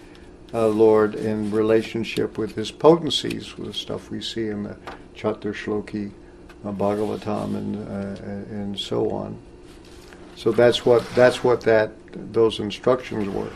[0.53, 4.77] uh, Lord, in relationship with his potencies, with the stuff we see in the
[5.15, 6.11] Chaturshloki
[6.65, 9.39] uh, Bhagavatam and uh, and so on.
[10.37, 11.93] So that's what that's what that
[12.33, 13.53] those instructions were.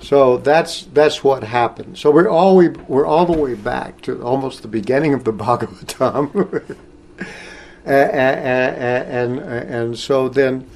[0.00, 1.98] So that's that's what happened.
[1.98, 5.32] So we're all we, we're all the way back to almost the beginning of the
[5.32, 6.76] Bhagavatam,
[7.84, 10.68] and, and, and, and so then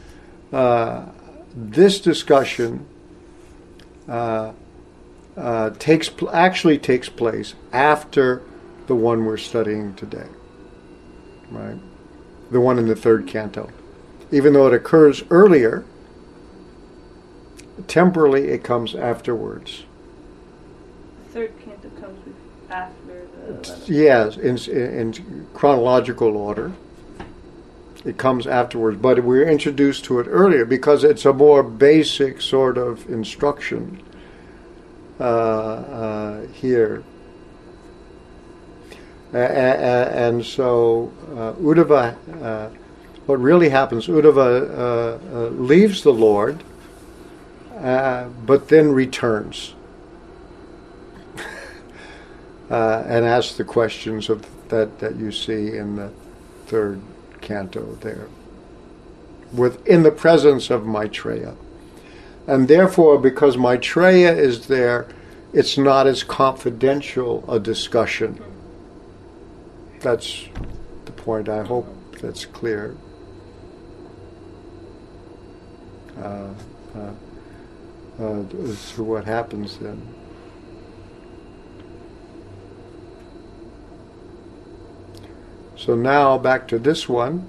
[0.53, 1.07] uh,
[1.55, 2.85] this discussion
[4.09, 4.53] uh,
[5.37, 8.43] uh, takes actually takes place after
[8.89, 10.27] the one we're studying today,
[11.51, 11.79] right?
[12.51, 13.71] The one in the third canto,
[14.33, 15.85] even though it occurs earlier
[17.87, 19.85] temporally it comes afterwards.
[21.31, 22.19] Third canto comes
[22.71, 23.93] after the.
[23.93, 26.73] Yes, in, in chronological order.
[28.05, 32.77] It comes afterwards, but we're introduced to it earlier because it's a more basic sort
[32.77, 34.03] of instruction
[35.21, 37.05] uh, uh, here.
[39.33, 42.71] and so uh, Uddhava, uh,
[43.27, 46.65] what really happens, Uddhava uh, uh, leaves the Lord
[47.83, 49.75] uh, but then returns
[52.71, 56.11] uh, and asks the questions of that, that you see in the
[56.67, 57.01] third
[57.41, 58.29] canto there,
[59.53, 61.57] with in the presence of Maitreya.
[62.47, 65.09] And therefore, because Maitreya is there,
[65.53, 68.43] it's not as confidential a discussion.
[70.01, 70.47] That's
[71.05, 71.49] the point.
[71.49, 71.87] I hope
[72.21, 72.97] that's clear.
[76.17, 76.49] Uh,
[76.95, 77.11] uh,
[78.23, 80.01] uh, as to what happens then.
[85.77, 87.49] So now back to this one.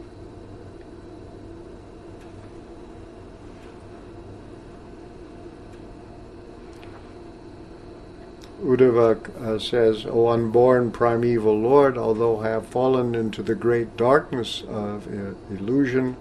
[8.63, 14.63] Uddhava uh, says, O unborn primeval Lord, although I have fallen into the great darkness
[14.67, 15.05] of
[15.51, 16.17] illusion,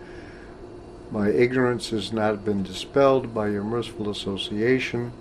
[1.13, 5.13] my ignorance has not been dispelled by your merciful association.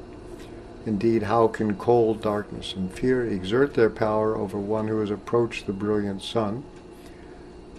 [0.85, 5.67] Indeed, how can cold, darkness, and fear exert their power over one who has approached
[5.67, 6.63] the brilliant sun?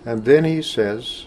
[0.04, 1.24] And then he says,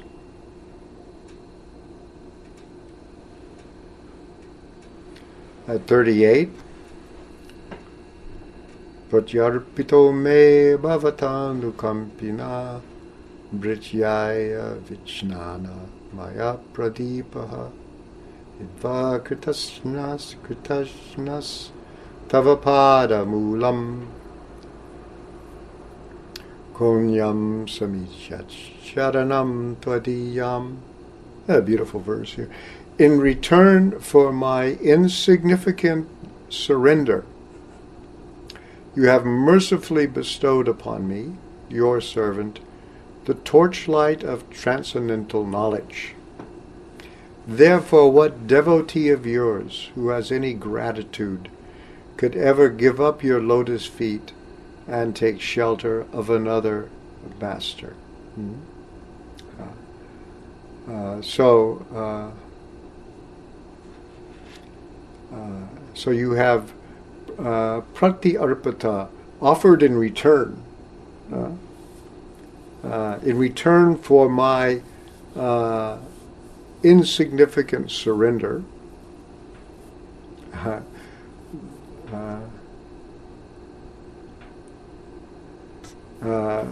[5.67, 6.51] at 38,
[9.09, 12.79] Pratyarpito me bhavatandu kampina
[13.55, 17.71] brijyaya vichnana maya pradipaha.
[18.61, 21.69] Idva kritasnas kritasnas
[22.29, 24.07] tavapada mulam
[26.73, 28.47] konyam samichat
[28.81, 30.77] sharanam twadiyam.
[31.47, 32.49] A beautiful verse here.
[32.97, 36.07] In return for my insignificant
[36.49, 37.25] surrender
[38.95, 41.33] you have mercifully bestowed upon me
[41.69, 42.59] your servant
[43.25, 46.15] the torchlight of transcendental knowledge.
[47.47, 51.49] Therefore, what devotee of yours who has any gratitude
[52.17, 54.31] could ever give up your lotus feet
[54.87, 56.89] and take shelter of another
[57.39, 57.93] master?
[58.35, 58.53] Hmm?
[60.89, 62.29] Uh, so, uh,
[65.35, 66.73] uh, so you have
[67.39, 69.09] uh, prati arpata
[69.41, 70.61] offered in return,
[72.85, 74.81] uh, in return for my
[75.35, 75.97] uh,
[76.83, 78.63] insignificant surrender.
[80.53, 80.79] Uh,
[82.13, 82.37] uh,
[86.23, 86.65] uh,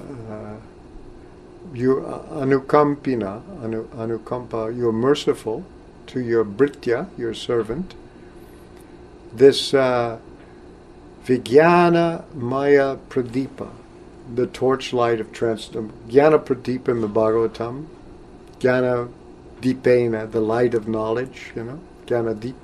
[1.73, 5.65] you uh, anukampina, anu, anukampa, you're merciful
[6.07, 7.95] to your britya, your servant.
[9.33, 9.73] This
[11.25, 13.69] Vijnana Maya Pradipa,
[14.35, 17.87] the torchlight of transcendence, Jnana Pradipa in the Bhagavatam,
[18.59, 19.11] Jnana
[19.61, 22.55] Deepena, the light of knowledge, you know, Jnana Deep,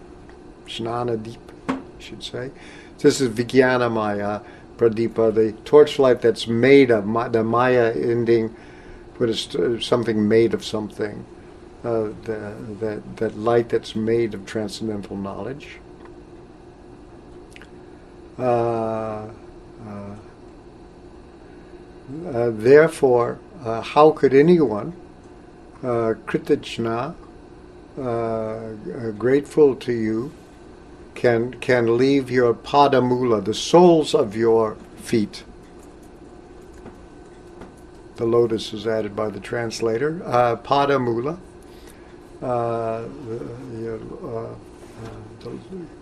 [0.66, 2.52] Snana Deep, I should say.
[3.00, 4.42] This is Vijnana Maya
[4.78, 8.56] Pradipa, the torchlight that's made of the Maya ending
[9.20, 11.26] but it's something made of something,
[11.84, 15.78] uh, the, that, that light that's made of transcendental knowledge.
[18.40, 19.30] Uh, uh,
[22.28, 24.94] uh, therefore, uh, how could anyone,
[25.84, 26.14] uh,
[26.86, 27.14] uh,
[28.02, 30.32] uh, grateful to you,
[31.14, 35.44] can can leave your padamula, the soles of your feet.
[38.16, 40.22] The lotus is added by the translator.
[40.26, 41.40] Uh, padamula.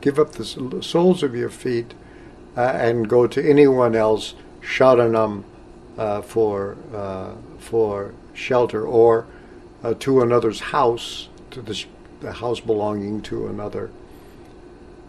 [0.02, 1.94] Give up the soles of your feet
[2.56, 5.44] and go to anyone else sharanam
[6.22, 9.26] for uh, for shelter or
[9.84, 11.86] uh, to another's house to the,
[12.22, 13.90] the house belonging to another.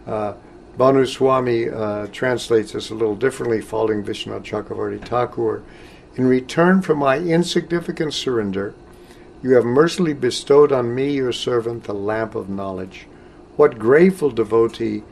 [0.07, 0.33] Uh,
[0.77, 5.61] Bhanu Swami uh, translates this a little differently, following Vishnu Chakravarti Thakur.
[6.15, 8.73] In return for my insignificant surrender,
[9.43, 13.07] you have mercifully bestowed on me, your servant, the lamp of knowledge.
[13.55, 15.03] What grateful devotee,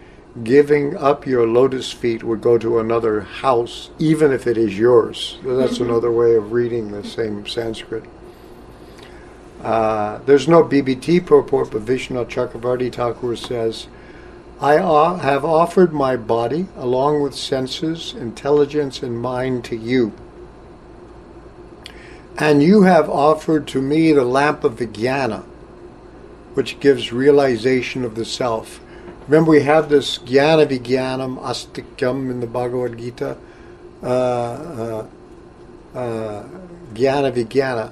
[0.43, 5.39] giving up your lotus feet, would go to another house, even if it is yours?
[5.43, 8.03] That's another way of reading the same Sanskrit.
[9.63, 13.87] Uh, there's no BBT purport, but Vishnu Chakravarti Thakur says,
[14.59, 20.13] I have offered my body, along with senses, intelligence, and mind, to you.
[22.39, 25.43] And you have offered to me the lamp of Vijnana,
[26.53, 28.79] which gives realization of the self.
[29.27, 33.37] Remember, we have this Jnana Vijnanam Astikyam in the Bhagavad Gita.
[34.01, 35.07] Uh, uh,
[35.93, 36.47] uh,
[36.93, 37.91] Jnana Vijnana.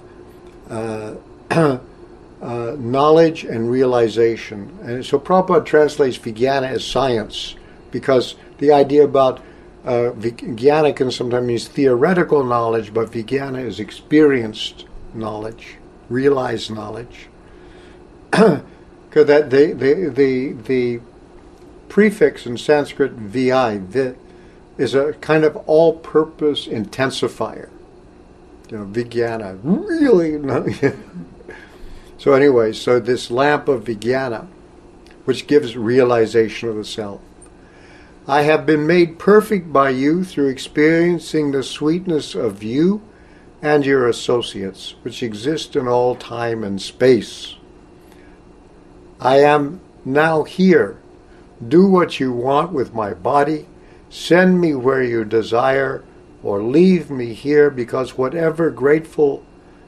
[0.69, 1.79] Uh,
[2.41, 4.79] uh, knowledge and realization.
[4.81, 7.55] And so Prabhupada translates Vijnana as science
[7.91, 9.39] because the idea about
[9.83, 15.75] uh, Vijnana can sometimes mean theoretical knowledge, but Vijnana is experienced knowledge,
[16.07, 17.27] realized knowledge.
[19.09, 20.99] Because that the, the, the, the
[21.89, 24.15] prefix in Sanskrit vi, vi
[24.77, 27.69] is a kind of all-purpose intensifier.
[28.69, 30.91] You know, Vijnana, really.
[32.25, 34.47] So anyway, so this lamp of Vijnana,
[35.25, 37.21] which gives realization of the self.
[38.27, 43.03] I have been made perfect by you through experiencing the sweetness of you
[43.61, 47.57] and your associates, which exist in all time and space.
[49.19, 50.97] I am now here.
[51.65, 53.67] Do what you want with my body.
[54.09, 56.03] Send me where you desire,
[56.43, 59.43] or leave me here, because whatever grateful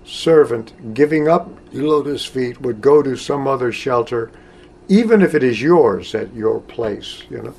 [0.05, 4.31] servant giving up lotus feet would go to some other shelter,
[4.87, 7.53] even if it is yours at your place, you know.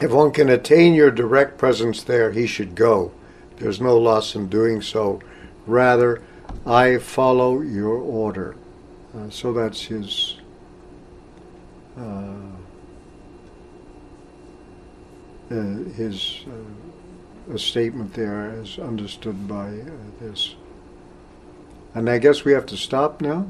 [0.00, 3.12] If one can attain your direct presence there, he should go.
[3.58, 5.20] There's no loss in doing so.
[5.66, 6.22] Rather,
[6.66, 8.56] I follow your order.
[9.16, 10.39] Uh, so that's his.
[11.98, 12.34] Uh,
[15.50, 15.54] uh,
[15.96, 19.70] his uh, a statement there as understood by
[20.20, 20.54] this.
[21.94, 23.46] And I guess we have to stop now.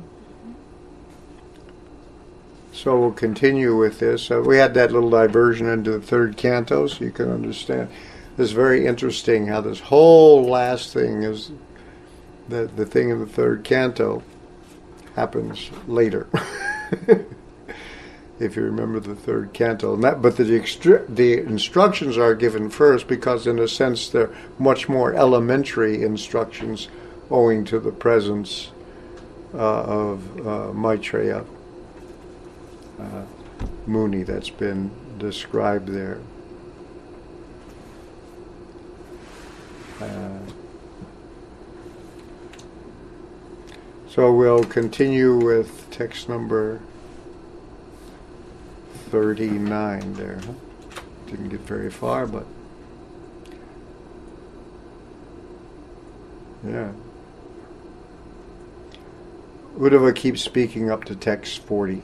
[2.73, 4.31] So we'll continue with this.
[4.31, 7.91] Uh, we had that little diversion into the third canto, so you can understand.
[8.39, 11.51] It's very interesting how this whole last thing is
[12.49, 14.23] the the thing in the third canto
[15.15, 16.29] happens later.
[18.41, 20.45] if you remember the third canto, that, but the
[21.09, 26.89] the instructions are given first because, in a sense, they're much more elementary instructions,
[27.31, 28.71] owing to the presence
[29.55, 31.45] uh, of uh, Maitreya
[32.99, 33.23] uh,
[33.87, 36.19] Muni that's been described there.
[40.01, 40.39] Uh,
[44.11, 46.81] So we'll continue with text number
[49.11, 50.39] 39 there.
[50.45, 50.53] Huh?
[51.27, 52.47] Didn't get very far, but
[56.67, 56.93] yeah.
[59.77, 62.03] Uddhava keeps speaking up to text 40.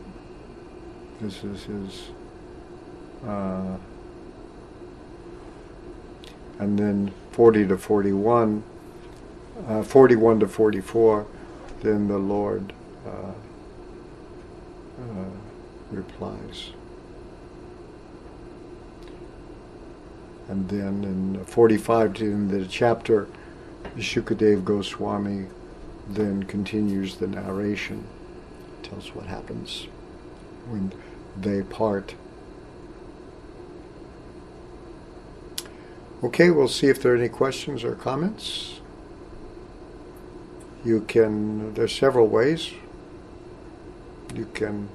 [1.20, 2.02] This is his.
[3.26, 3.76] Uh,
[6.58, 8.62] and then 40 to 41,
[9.68, 11.26] uh, 41 to 44,
[11.82, 12.72] then the Lord
[13.06, 13.32] uh,
[15.00, 15.24] uh,
[15.90, 16.70] replies.
[20.48, 23.28] And then in 45 in the chapter,
[23.96, 25.46] Shukadev Goswami
[26.08, 28.06] then continues the narration,
[28.82, 29.88] tells what happens
[30.68, 30.92] when
[31.36, 32.14] they part.
[36.22, 38.80] Okay, we'll see if there are any questions or comments.
[40.84, 42.70] You can, there's several ways
[44.34, 44.88] you can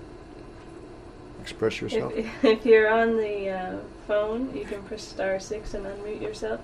[1.41, 2.13] express yourself.
[2.15, 3.77] If, if you're on the uh,
[4.07, 6.61] phone, you can press star six and unmute yourself.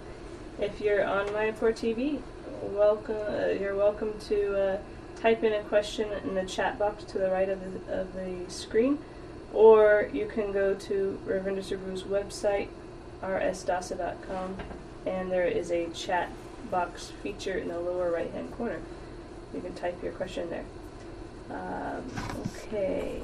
[0.60, 2.22] If you're on Mayapur TV,
[2.62, 3.16] welcome.
[3.16, 4.78] Uh, you're welcome to uh,
[5.20, 8.50] type in a question in the chat box to the right of the, of the
[8.50, 9.00] screen,
[9.54, 12.70] or you can go to Ravindra Svarupa's website,
[13.22, 14.58] rsdasa.com,
[15.06, 16.32] and there is a chat
[16.70, 18.80] box feature in the lower right hand corner.
[19.54, 20.66] You can type your question there.
[21.50, 22.04] Um,
[22.68, 23.22] okay,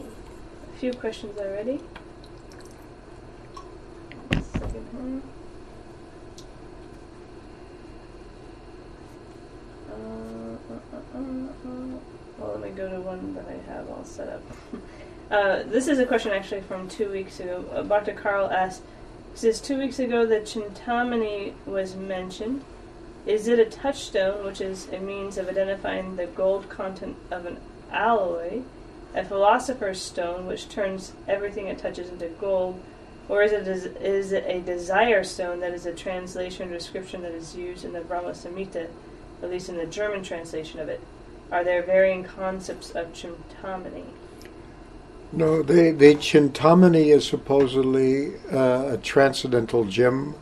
[0.83, 1.79] few questions already.
[4.33, 5.23] Second one.
[9.89, 11.99] Uh, uh, uh.
[12.37, 14.41] Well, let me go to one that I have all set up.
[15.69, 17.85] this is a question actually from two weeks ago.
[17.87, 18.11] Dr.
[18.11, 18.81] Carl asked,
[19.35, 22.61] says two weeks ago the Chintamani was mentioned.
[23.25, 27.61] Is it a touchstone, which is a means of identifying the gold content of an
[27.89, 28.63] alloy,
[29.15, 32.79] a philosopher's stone, which turns everything it touches into gold,
[33.29, 37.55] or is it, it a desire stone that is a translation or description that is
[37.55, 38.87] used in the Brahma Samhita,
[39.41, 41.01] at least in the German translation of it?
[41.51, 44.05] Are there varying concepts of Chintamani?
[45.31, 50.35] No, the, the Chintamani is supposedly uh, a transcendental gem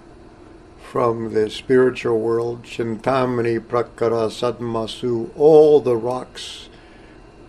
[0.81, 2.63] from the spiritual world.
[2.63, 6.67] Chintamani, Prakara, Sadmasu, all the rocks.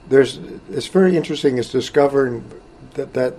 [0.08, 0.38] There's,
[0.70, 1.58] it's very interesting.
[1.58, 2.50] It's discovering
[2.94, 3.34] that, that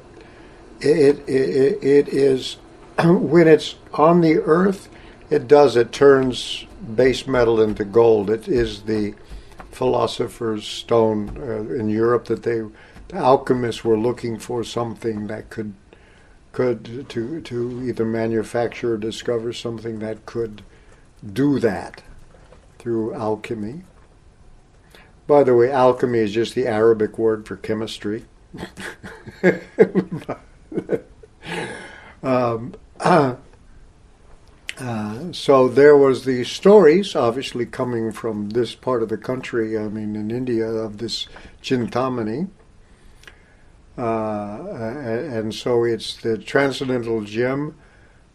[0.79, 2.57] it, it, it is,
[3.03, 4.89] when it's on the earth,
[5.29, 8.29] it does, it turns base metal into gold.
[8.29, 9.15] It is the
[9.71, 12.61] philosopher's stone uh, in Europe that they
[13.13, 15.73] the alchemists were looking for something that could
[16.51, 20.63] could to to either manufacture or discover something that could
[21.31, 22.03] do that
[22.79, 23.83] through alchemy.
[25.25, 28.25] By the way, alchemy is just the Arabic word for chemistry.
[32.23, 33.35] um, uh,
[34.79, 39.77] uh, so there was the stories, obviously coming from this part of the country.
[39.77, 41.27] I mean, in India, of this
[41.61, 42.49] Chintamani,
[43.97, 47.75] uh, and so it's the transcendental gem.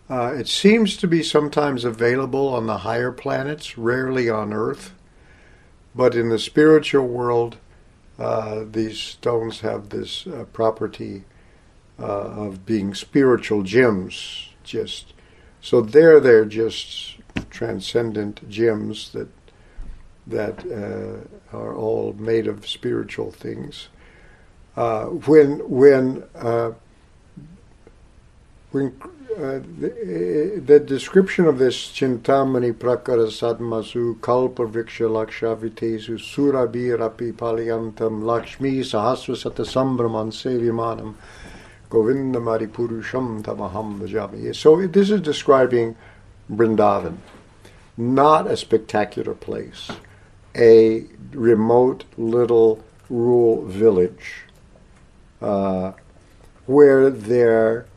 [0.09, 4.95] Uh, it seems to be sometimes available on the higher planets, rarely on Earth,
[5.95, 7.57] but in the spiritual world,
[8.19, 11.25] uh, these stones have this uh, property
[11.99, 14.51] uh, of being spiritual gems.
[14.65, 15.15] Just
[15.61, 17.17] so there, they're just
[17.51, 19.29] transcendent gems that
[20.27, 23.89] that uh, are all made of spiritual things.
[24.77, 26.73] Uh, when when uh,
[28.71, 28.95] when
[29.37, 38.81] uh, the, the, description of this Chintamani Prakara Sadmasu Kalpa Vriksha Lakshavitesu Surabhirapi Palyantam Lakshmi
[38.81, 41.15] Sahasrasata Sambraman Sevimanam
[41.91, 44.57] Govindam Adi Purusham Tamaham Bhajami.
[44.57, 45.95] So this is describing
[46.51, 47.19] Vrindavan,
[47.99, 49.91] not a spectacular place,
[50.57, 54.45] a remote little rural village
[55.43, 55.93] uh,
[56.65, 57.88] where there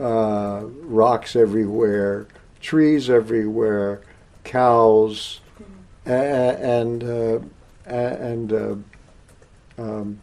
[0.00, 2.26] uh, rocks everywhere,
[2.60, 4.00] trees everywhere,
[4.44, 5.40] cows,
[6.04, 7.38] and uh,
[7.86, 8.74] and uh,
[9.78, 10.20] um,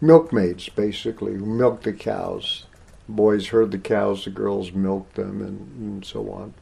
[0.00, 2.66] milkmaids, basically, who milk the cows.
[3.08, 6.54] Boys herd the cows, the girls milk them, and, and so on.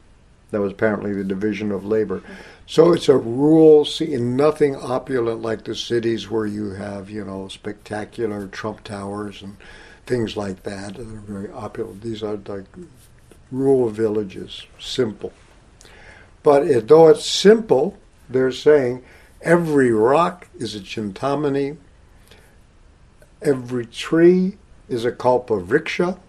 [0.49, 2.21] That was apparently the division of labor.
[2.65, 7.47] So it's a rural scene, nothing opulent like the cities where you have, you know,
[7.47, 9.55] spectacular Trump towers and
[10.05, 10.95] things like that.
[10.95, 12.01] They're very opulent.
[12.01, 12.65] These are like
[13.51, 15.33] rural villages, simple.
[16.43, 17.97] But though it's simple,
[18.29, 19.03] they're saying
[19.43, 21.77] Every rock is a chintamani.
[23.41, 26.19] Every tree is a kalpa kalpavriksha.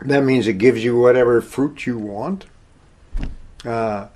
[0.00, 2.46] That means it gives you whatever fruit you want.
[3.66, 4.08] Uh,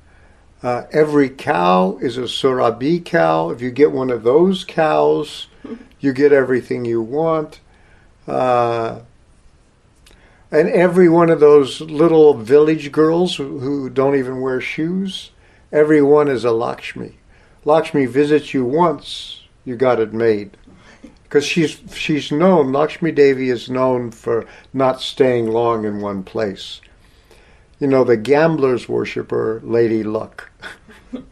[0.63, 3.51] uh, every cow is a surabhi cow.
[3.51, 5.49] If you get one of those cows,
[6.01, 7.61] you get everything you want.
[8.27, 9.01] Uh,
[10.51, 15.31] and every one of those little village girls who, don't even wear shoes,
[15.73, 17.19] every one is a Lakshmi.
[17.65, 20.57] Lakshmi visits you once, you got it made
[21.33, 24.45] because she's she's known Lakshmi Devi is known for
[24.75, 26.83] not staying long in one place.
[27.81, 30.51] You know, the gamblers worship her Lady Luck.
[31.13, 31.23] you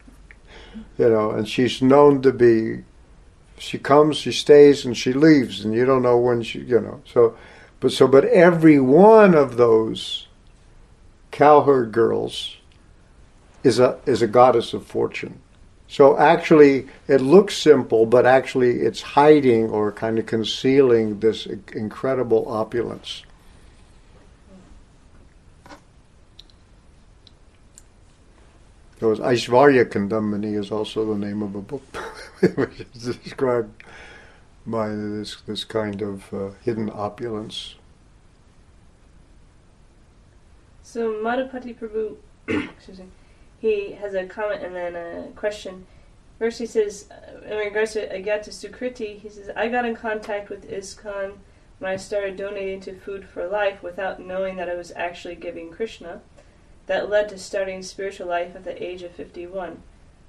[0.97, 2.84] know, and she's known to be.
[3.61, 6.61] She comes, she stays, and she leaves, and you don't know when she.
[6.61, 7.36] You know, so,
[7.78, 10.28] but so, but every one of those
[11.30, 12.56] cowherd girls
[13.62, 15.40] is a is a goddess of fortune.
[15.88, 22.48] So actually, it looks simple, but actually, it's hiding or kind of concealing this incredible
[22.48, 23.24] opulence.
[29.01, 31.82] So Aishvarya Kadambini is also the name of a book
[32.55, 33.82] which is described
[34.66, 37.76] by this this kind of uh, hidden opulence.
[40.82, 42.16] So Madhupati Prabhu,
[42.74, 43.07] excuse me,
[43.59, 45.86] he has a comment and then a question.
[46.38, 50.51] First, he says, uh, in regards to Agyata Sukriti, he says, I got in contact
[50.51, 51.38] with ISKCON
[51.78, 55.70] when I started donating to Food for Life without knowing that I was actually giving
[55.70, 56.20] Krishna.
[56.91, 59.80] That led to starting spiritual life at the age of 51.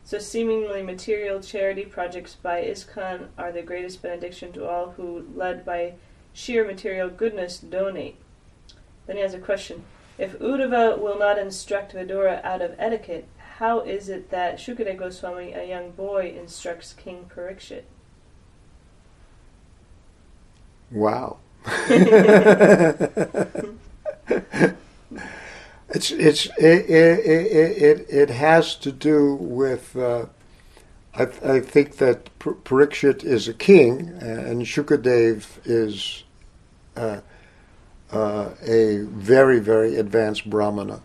[0.04, 5.66] So, seemingly material charity projects by ISKCON are the greatest benediction to all who, led
[5.66, 5.94] by
[6.34, 8.18] sheer material goodness, donate.
[9.08, 9.86] Then he has a question.
[10.20, 15.54] If Uddhava will not instruct Vidura out of etiquette, how is it that Shukadeva Goswami,
[15.54, 17.86] a young boy, instructs King Parikshit?
[20.92, 21.40] Wow.
[25.94, 27.26] it's it's it it,
[27.82, 30.26] it, it has to do with uh,
[31.14, 36.24] I, I think that Parikshit is a king and Shukadev is
[36.96, 37.20] uh,
[38.12, 41.02] uh, a very, very advanced Brahmana.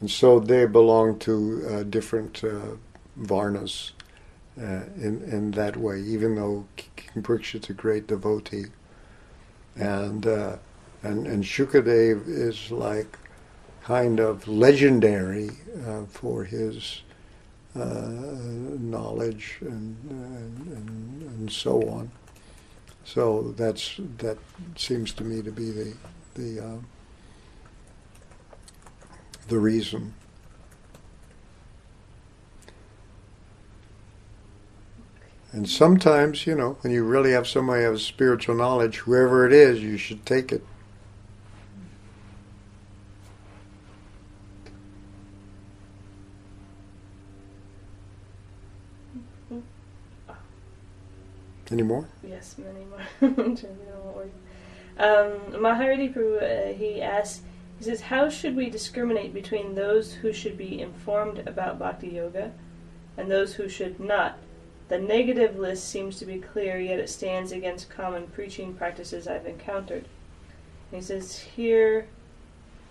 [0.00, 2.76] And so they belong to uh, different uh,
[3.20, 3.92] Varnas
[4.58, 8.66] uh, in, in that way, even though King Parikshit's a great devotee.
[9.76, 13.16] And, and, and Shukadev is like
[13.84, 15.50] kind of legendary
[15.86, 17.02] uh, for his
[18.78, 22.10] knowledge and, and, and so on.
[23.04, 24.38] So that's that
[24.76, 25.94] seems to me to be the
[26.34, 26.78] the uh,
[29.48, 30.14] the reason.
[35.52, 39.82] And sometimes, you know, when you really have somebody have spiritual knowledge, whoever it is,
[39.82, 40.64] you should take it.
[51.72, 52.06] Any more?
[52.22, 53.00] Yes, many more.
[54.98, 57.40] um, Mahariti Prabhu, uh, he asks,
[57.78, 62.52] he says, how should we discriminate between those who should be informed about Bhakti Yoga
[63.16, 64.38] and those who should not?
[64.88, 69.46] The negative list seems to be clear, yet it stands against common preaching practices I've
[69.46, 70.04] encountered.
[70.90, 72.06] he says, here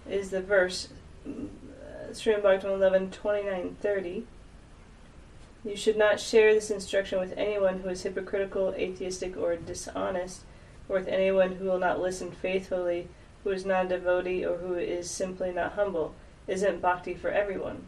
[0.10, 0.88] is the verse,
[1.28, 4.26] uh, Srimad Bhagavatam 11, 29, 30.
[5.64, 10.42] You should not share this instruction with anyone who is hypocritical, atheistic, or dishonest,
[10.90, 13.08] or with anyone who will not listen faithfully,
[13.44, 16.16] who is not a devotee, or who is simply not humble.
[16.48, 17.84] Isn't bhakti for everyone?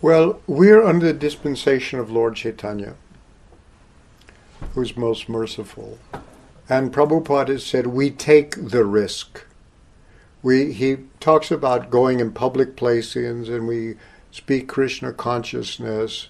[0.00, 2.94] Well, we're under the dispensation of Lord Chaitanya,
[4.74, 5.98] who's most merciful.
[6.68, 9.44] And Prabhupada has said, we take the risk.
[10.42, 13.96] We, he talks about going in public places and we
[14.34, 16.28] speak Krishna consciousness,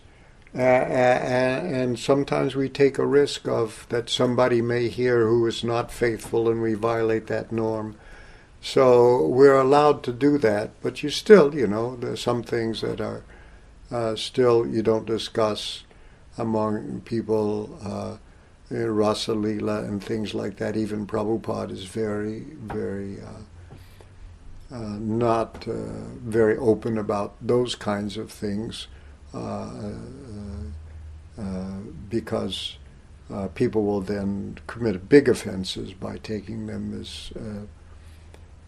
[0.55, 5.91] uh, and, sometimes we take a risk of that somebody may hear who is not
[5.91, 7.97] faithful, and we violate that norm.
[8.61, 13.01] So we're allowed to do that, but you still, you know, there's some things that
[13.01, 13.23] are
[13.91, 15.85] uh, still you don't discuss
[16.37, 17.79] among people.
[17.83, 18.17] Uh,
[18.71, 20.77] Rasa Lila and things like that.
[20.77, 23.43] Even Prabhupada is very, very uh,
[24.75, 25.73] uh, not uh,
[26.25, 28.89] very open about those kinds of things
[29.33, 29.71] uh,
[32.09, 32.79] because
[33.55, 37.33] people will then commit big offenses by taking them as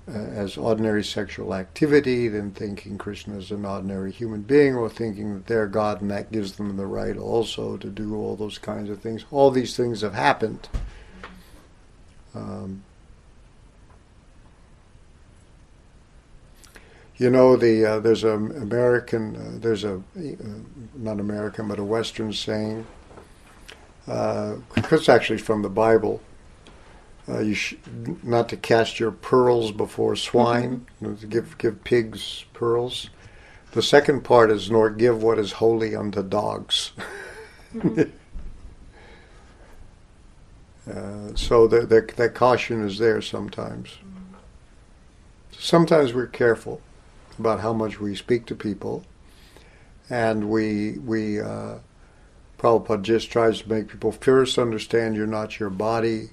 [0.09, 5.35] uh, as ordinary sexual activity, then thinking Krishna is an ordinary human being, or thinking
[5.35, 8.89] that they're God and that gives them the right also to do all those kinds
[8.89, 9.25] of things.
[9.33, 10.69] All these things have happened.
[12.37, 12.85] Um,
[17.19, 20.01] you know, the uh, there's an American, uh, there's a uh,
[20.95, 22.87] not American, but a Western saying.
[24.07, 26.21] Uh, it's actually from the Bible
[27.29, 27.75] uh, you sh-
[28.23, 31.17] not to cast your pearls before swine, mm-hmm.
[31.17, 33.11] to give give pigs pearls.
[33.73, 36.93] The second part is nor give what is holy unto dogs.
[37.75, 38.11] Mm-hmm.
[40.91, 43.99] uh, so the, the, that caution is there sometimes.
[45.59, 46.81] Sometimes we're careful
[47.39, 49.05] about how much we speak to people,
[50.09, 51.79] and we we uh,
[52.59, 56.31] Prabhupada just tries to make people first understand you're not your body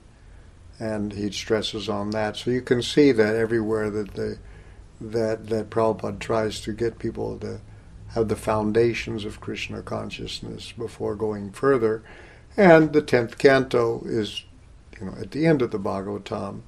[0.79, 2.37] and he stresses on that.
[2.37, 4.37] So you can see that everywhere that the
[4.99, 7.61] that that Prabhupada tries to get people to
[8.09, 12.03] have the foundations of Krishna consciousness before going further.
[12.55, 14.43] And the tenth canto is,
[14.99, 16.61] you know, at the end of the Bhagavatam,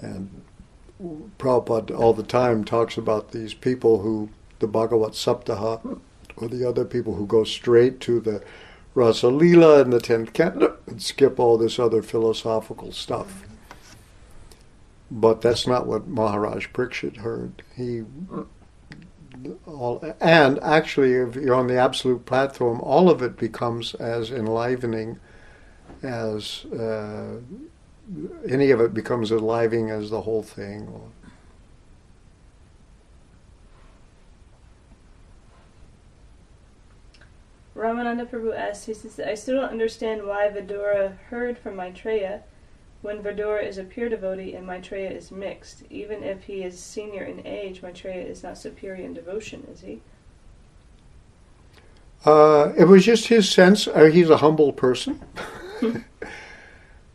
[0.00, 0.42] and
[1.38, 4.30] Prabhupada all the time talks about these people who
[4.60, 6.00] the Bhagavat Saptaha,
[6.36, 8.42] or the other people who go straight to the
[8.94, 13.44] Rasa Lila and the tenth canto and skip all this other philosophical stuff.
[15.10, 17.62] But that's not what Maharaj Parikshit heard.
[17.76, 18.04] He
[19.66, 25.18] all, and actually, if you're on the absolute platform, all of it becomes as enlivening
[26.02, 27.40] as uh,
[28.48, 31.10] any of it becomes enlivening as the whole thing.
[37.76, 42.42] Ramananda Prabhu asks, he says, I still don't understand why Vidura heard from Maitreya
[43.02, 45.82] when Vidura is a pure devotee and Maitreya is mixed.
[45.90, 50.00] Even if he is senior in age, Maitreya is not superior in devotion, is he?
[52.24, 53.86] Uh, it was just his sense.
[53.86, 55.20] Uh, he's a humble person.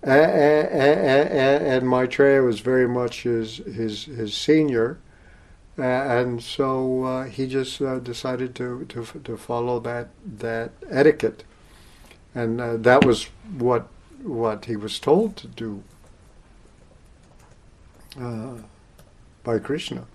[0.03, 4.99] and, and, and Maitreya was very much his, his, his senior
[5.79, 11.43] and so uh, he just uh, decided to, to to follow that that etiquette,
[12.35, 13.25] and uh, that was
[13.57, 13.87] what
[14.21, 15.83] what he was told to do
[18.19, 18.55] uh,
[19.43, 20.05] by Krishna.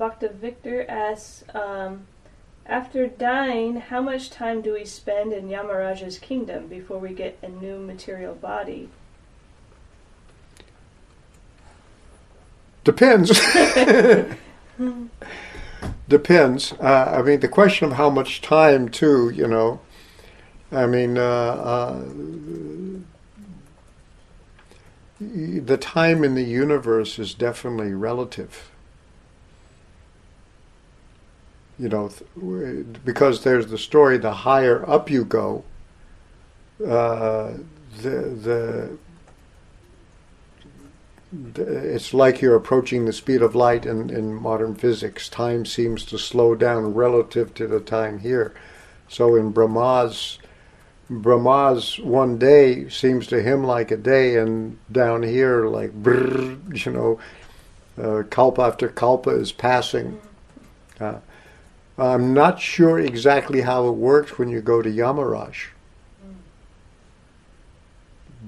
[0.00, 1.44] Bhakta Victor asks.
[1.54, 2.06] Um,
[2.64, 7.48] after dying, how much time do we spend in Yamaraja's kingdom before we get a
[7.48, 8.88] new material body?
[12.82, 13.28] Depends.
[16.08, 16.72] Depends.
[16.80, 19.80] Uh, I mean, the question of how much time, too, you know.
[20.72, 22.02] I mean, uh, uh,
[25.20, 28.70] the time in the universe is definitely relative
[31.80, 32.10] you know,
[33.06, 35.64] because there's the story, the higher up you go,
[36.86, 37.54] uh,
[38.02, 38.98] the, the
[41.54, 45.28] it's like you're approaching the speed of light in, in modern physics.
[45.28, 48.52] Time seems to slow down relative to the time here.
[49.08, 50.38] So in Brahma's
[51.08, 56.92] Brahma's one day seems to him like a day, and down here, like brrr, you
[56.92, 57.20] know,
[58.00, 60.20] uh, kalpa after kalpa is passing.
[61.00, 61.20] Uh,
[62.00, 65.54] I'm not sure exactly how it works when you go to Yamaraj.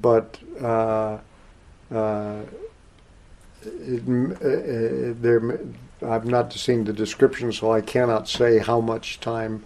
[0.01, 1.19] But uh,
[1.95, 2.43] uh,
[3.63, 5.61] it, uh, there,
[6.01, 9.65] I've not seen the description, so I cannot say how much time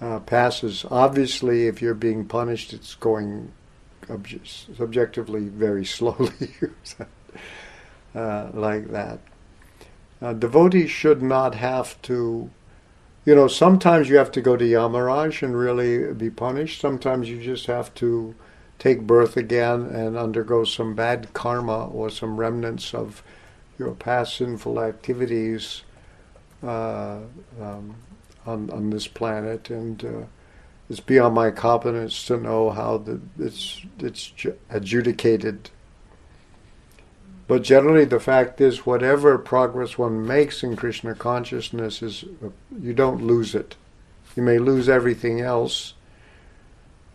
[0.00, 0.86] uh, passes.
[0.88, 3.50] Obviously, if you're being punished, it's going
[4.06, 6.54] obje- subjectively very slowly,
[8.14, 9.18] uh, like that.
[10.22, 12.50] Uh, devotees should not have to
[13.26, 16.80] you know, sometimes you have to go to Yamaraj and really be punished.
[16.80, 18.36] Sometimes you just have to
[18.78, 23.24] take birth again and undergo some bad karma or some remnants of
[23.78, 25.82] your past sinful activities
[26.62, 27.18] uh,
[27.60, 27.96] um,
[28.46, 30.22] on on this planet, and uh,
[30.88, 34.32] it's beyond my competence to know how the, it's it's
[34.70, 35.70] adjudicated
[37.48, 42.24] but generally, the fact is, whatever progress one makes in Krishna consciousness is
[42.80, 43.76] you don't lose it.
[44.34, 45.94] You may lose everything else,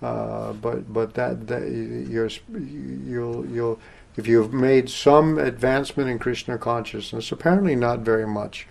[0.02, 3.80] uh, but but that, that you're you'll you'll
[4.16, 8.68] if you've made some advancement in Krishna consciousness, apparently not very much,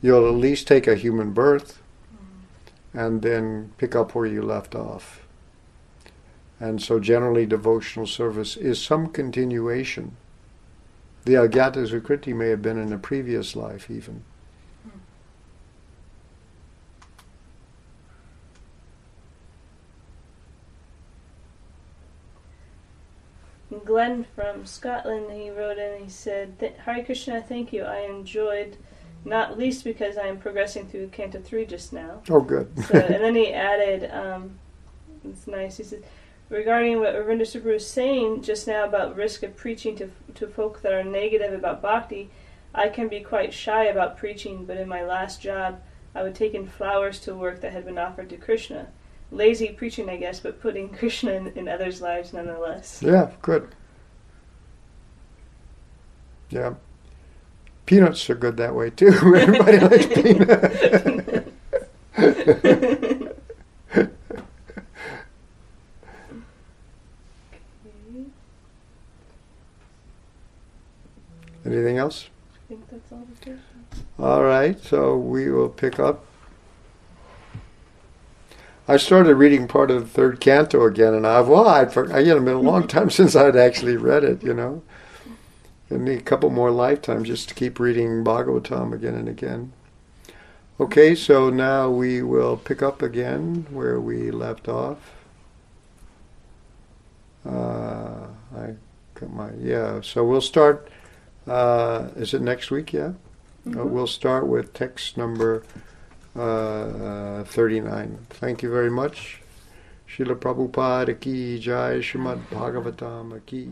[0.00, 1.82] you'll at least take a human birth,
[2.94, 5.26] and then pick up where you left off.
[6.58, 10.16] And so generally devotional service is some continuation.
[11.24, 14.24] The Agyata Sukriti may have been in a previous life even.
[23.84, 27.82] Glenn from Scotland, he wrote and he said, Hare Krishna, thank you.
[27.84, 28.76] I enjoyed,
[29.24, 32.22] not least because I am progressing through Canto 3 just now.
[32.28, 32.70] Oh, good.
[32.86, 34.58] so, and then he added, um,
[35.24, 36.04] it's nice, he said,
[36.48, 40.92] regarding what Ravinder was saying just now about risk of preaching to, to folk that
[40.92, 42.30] are negative about bhakti,
[42.74, 45.80] I can be quite shy about preaching, but in my last job,
[46.14, 48.88] I would take in flowers to work that had been offered to Krishna
[49.32, 53.02] lazy preaching, I guess, but putting Krishna in, in others' lives nonetheless.
[53.02, 53.74] Yeah, good.
[56.50, 56.74] Yeah.
[57.86, 59.08] Peanuts are good that way too.
[59.36, 61.48] Everybody likes peanuts.
[71.72, 72.28] Anything else?
[72.54, 73.60] I think that's all the questions.
[74.18, 76.24] All right, so we will pick up
[78.88, 82.36] I started reading part of the third canto again, and I've well, I'd you know,
[82.36, 84.42] it's been a long time since I'd actually read it.
[84.42, 84.82] You know,
[85.90, 89.72] I need a couple more lifetimes just to keep reading Bhagavatam again and again.
[90.80, 94.98] Okay, so now we will pick up again where we left off.
[97.46, 98.74] Uh, I
[99.14, 100.00] got my yeah.
[100.00, 100.90] So we'll start.
[101.46, 102.92] Uh, is it next week?
[102.92, 103.12] Yeah.
[103.66, 103.80] Mm-hmm.
[103.80, 105.64] Uh, we'll start with text number
[106.36, 108.26] uh, 39.
[108.30, 109.40] Thank you very much.
[110.08, 113.70] Srila Prabhupada ki jai, Srimad Bhagavatam ki.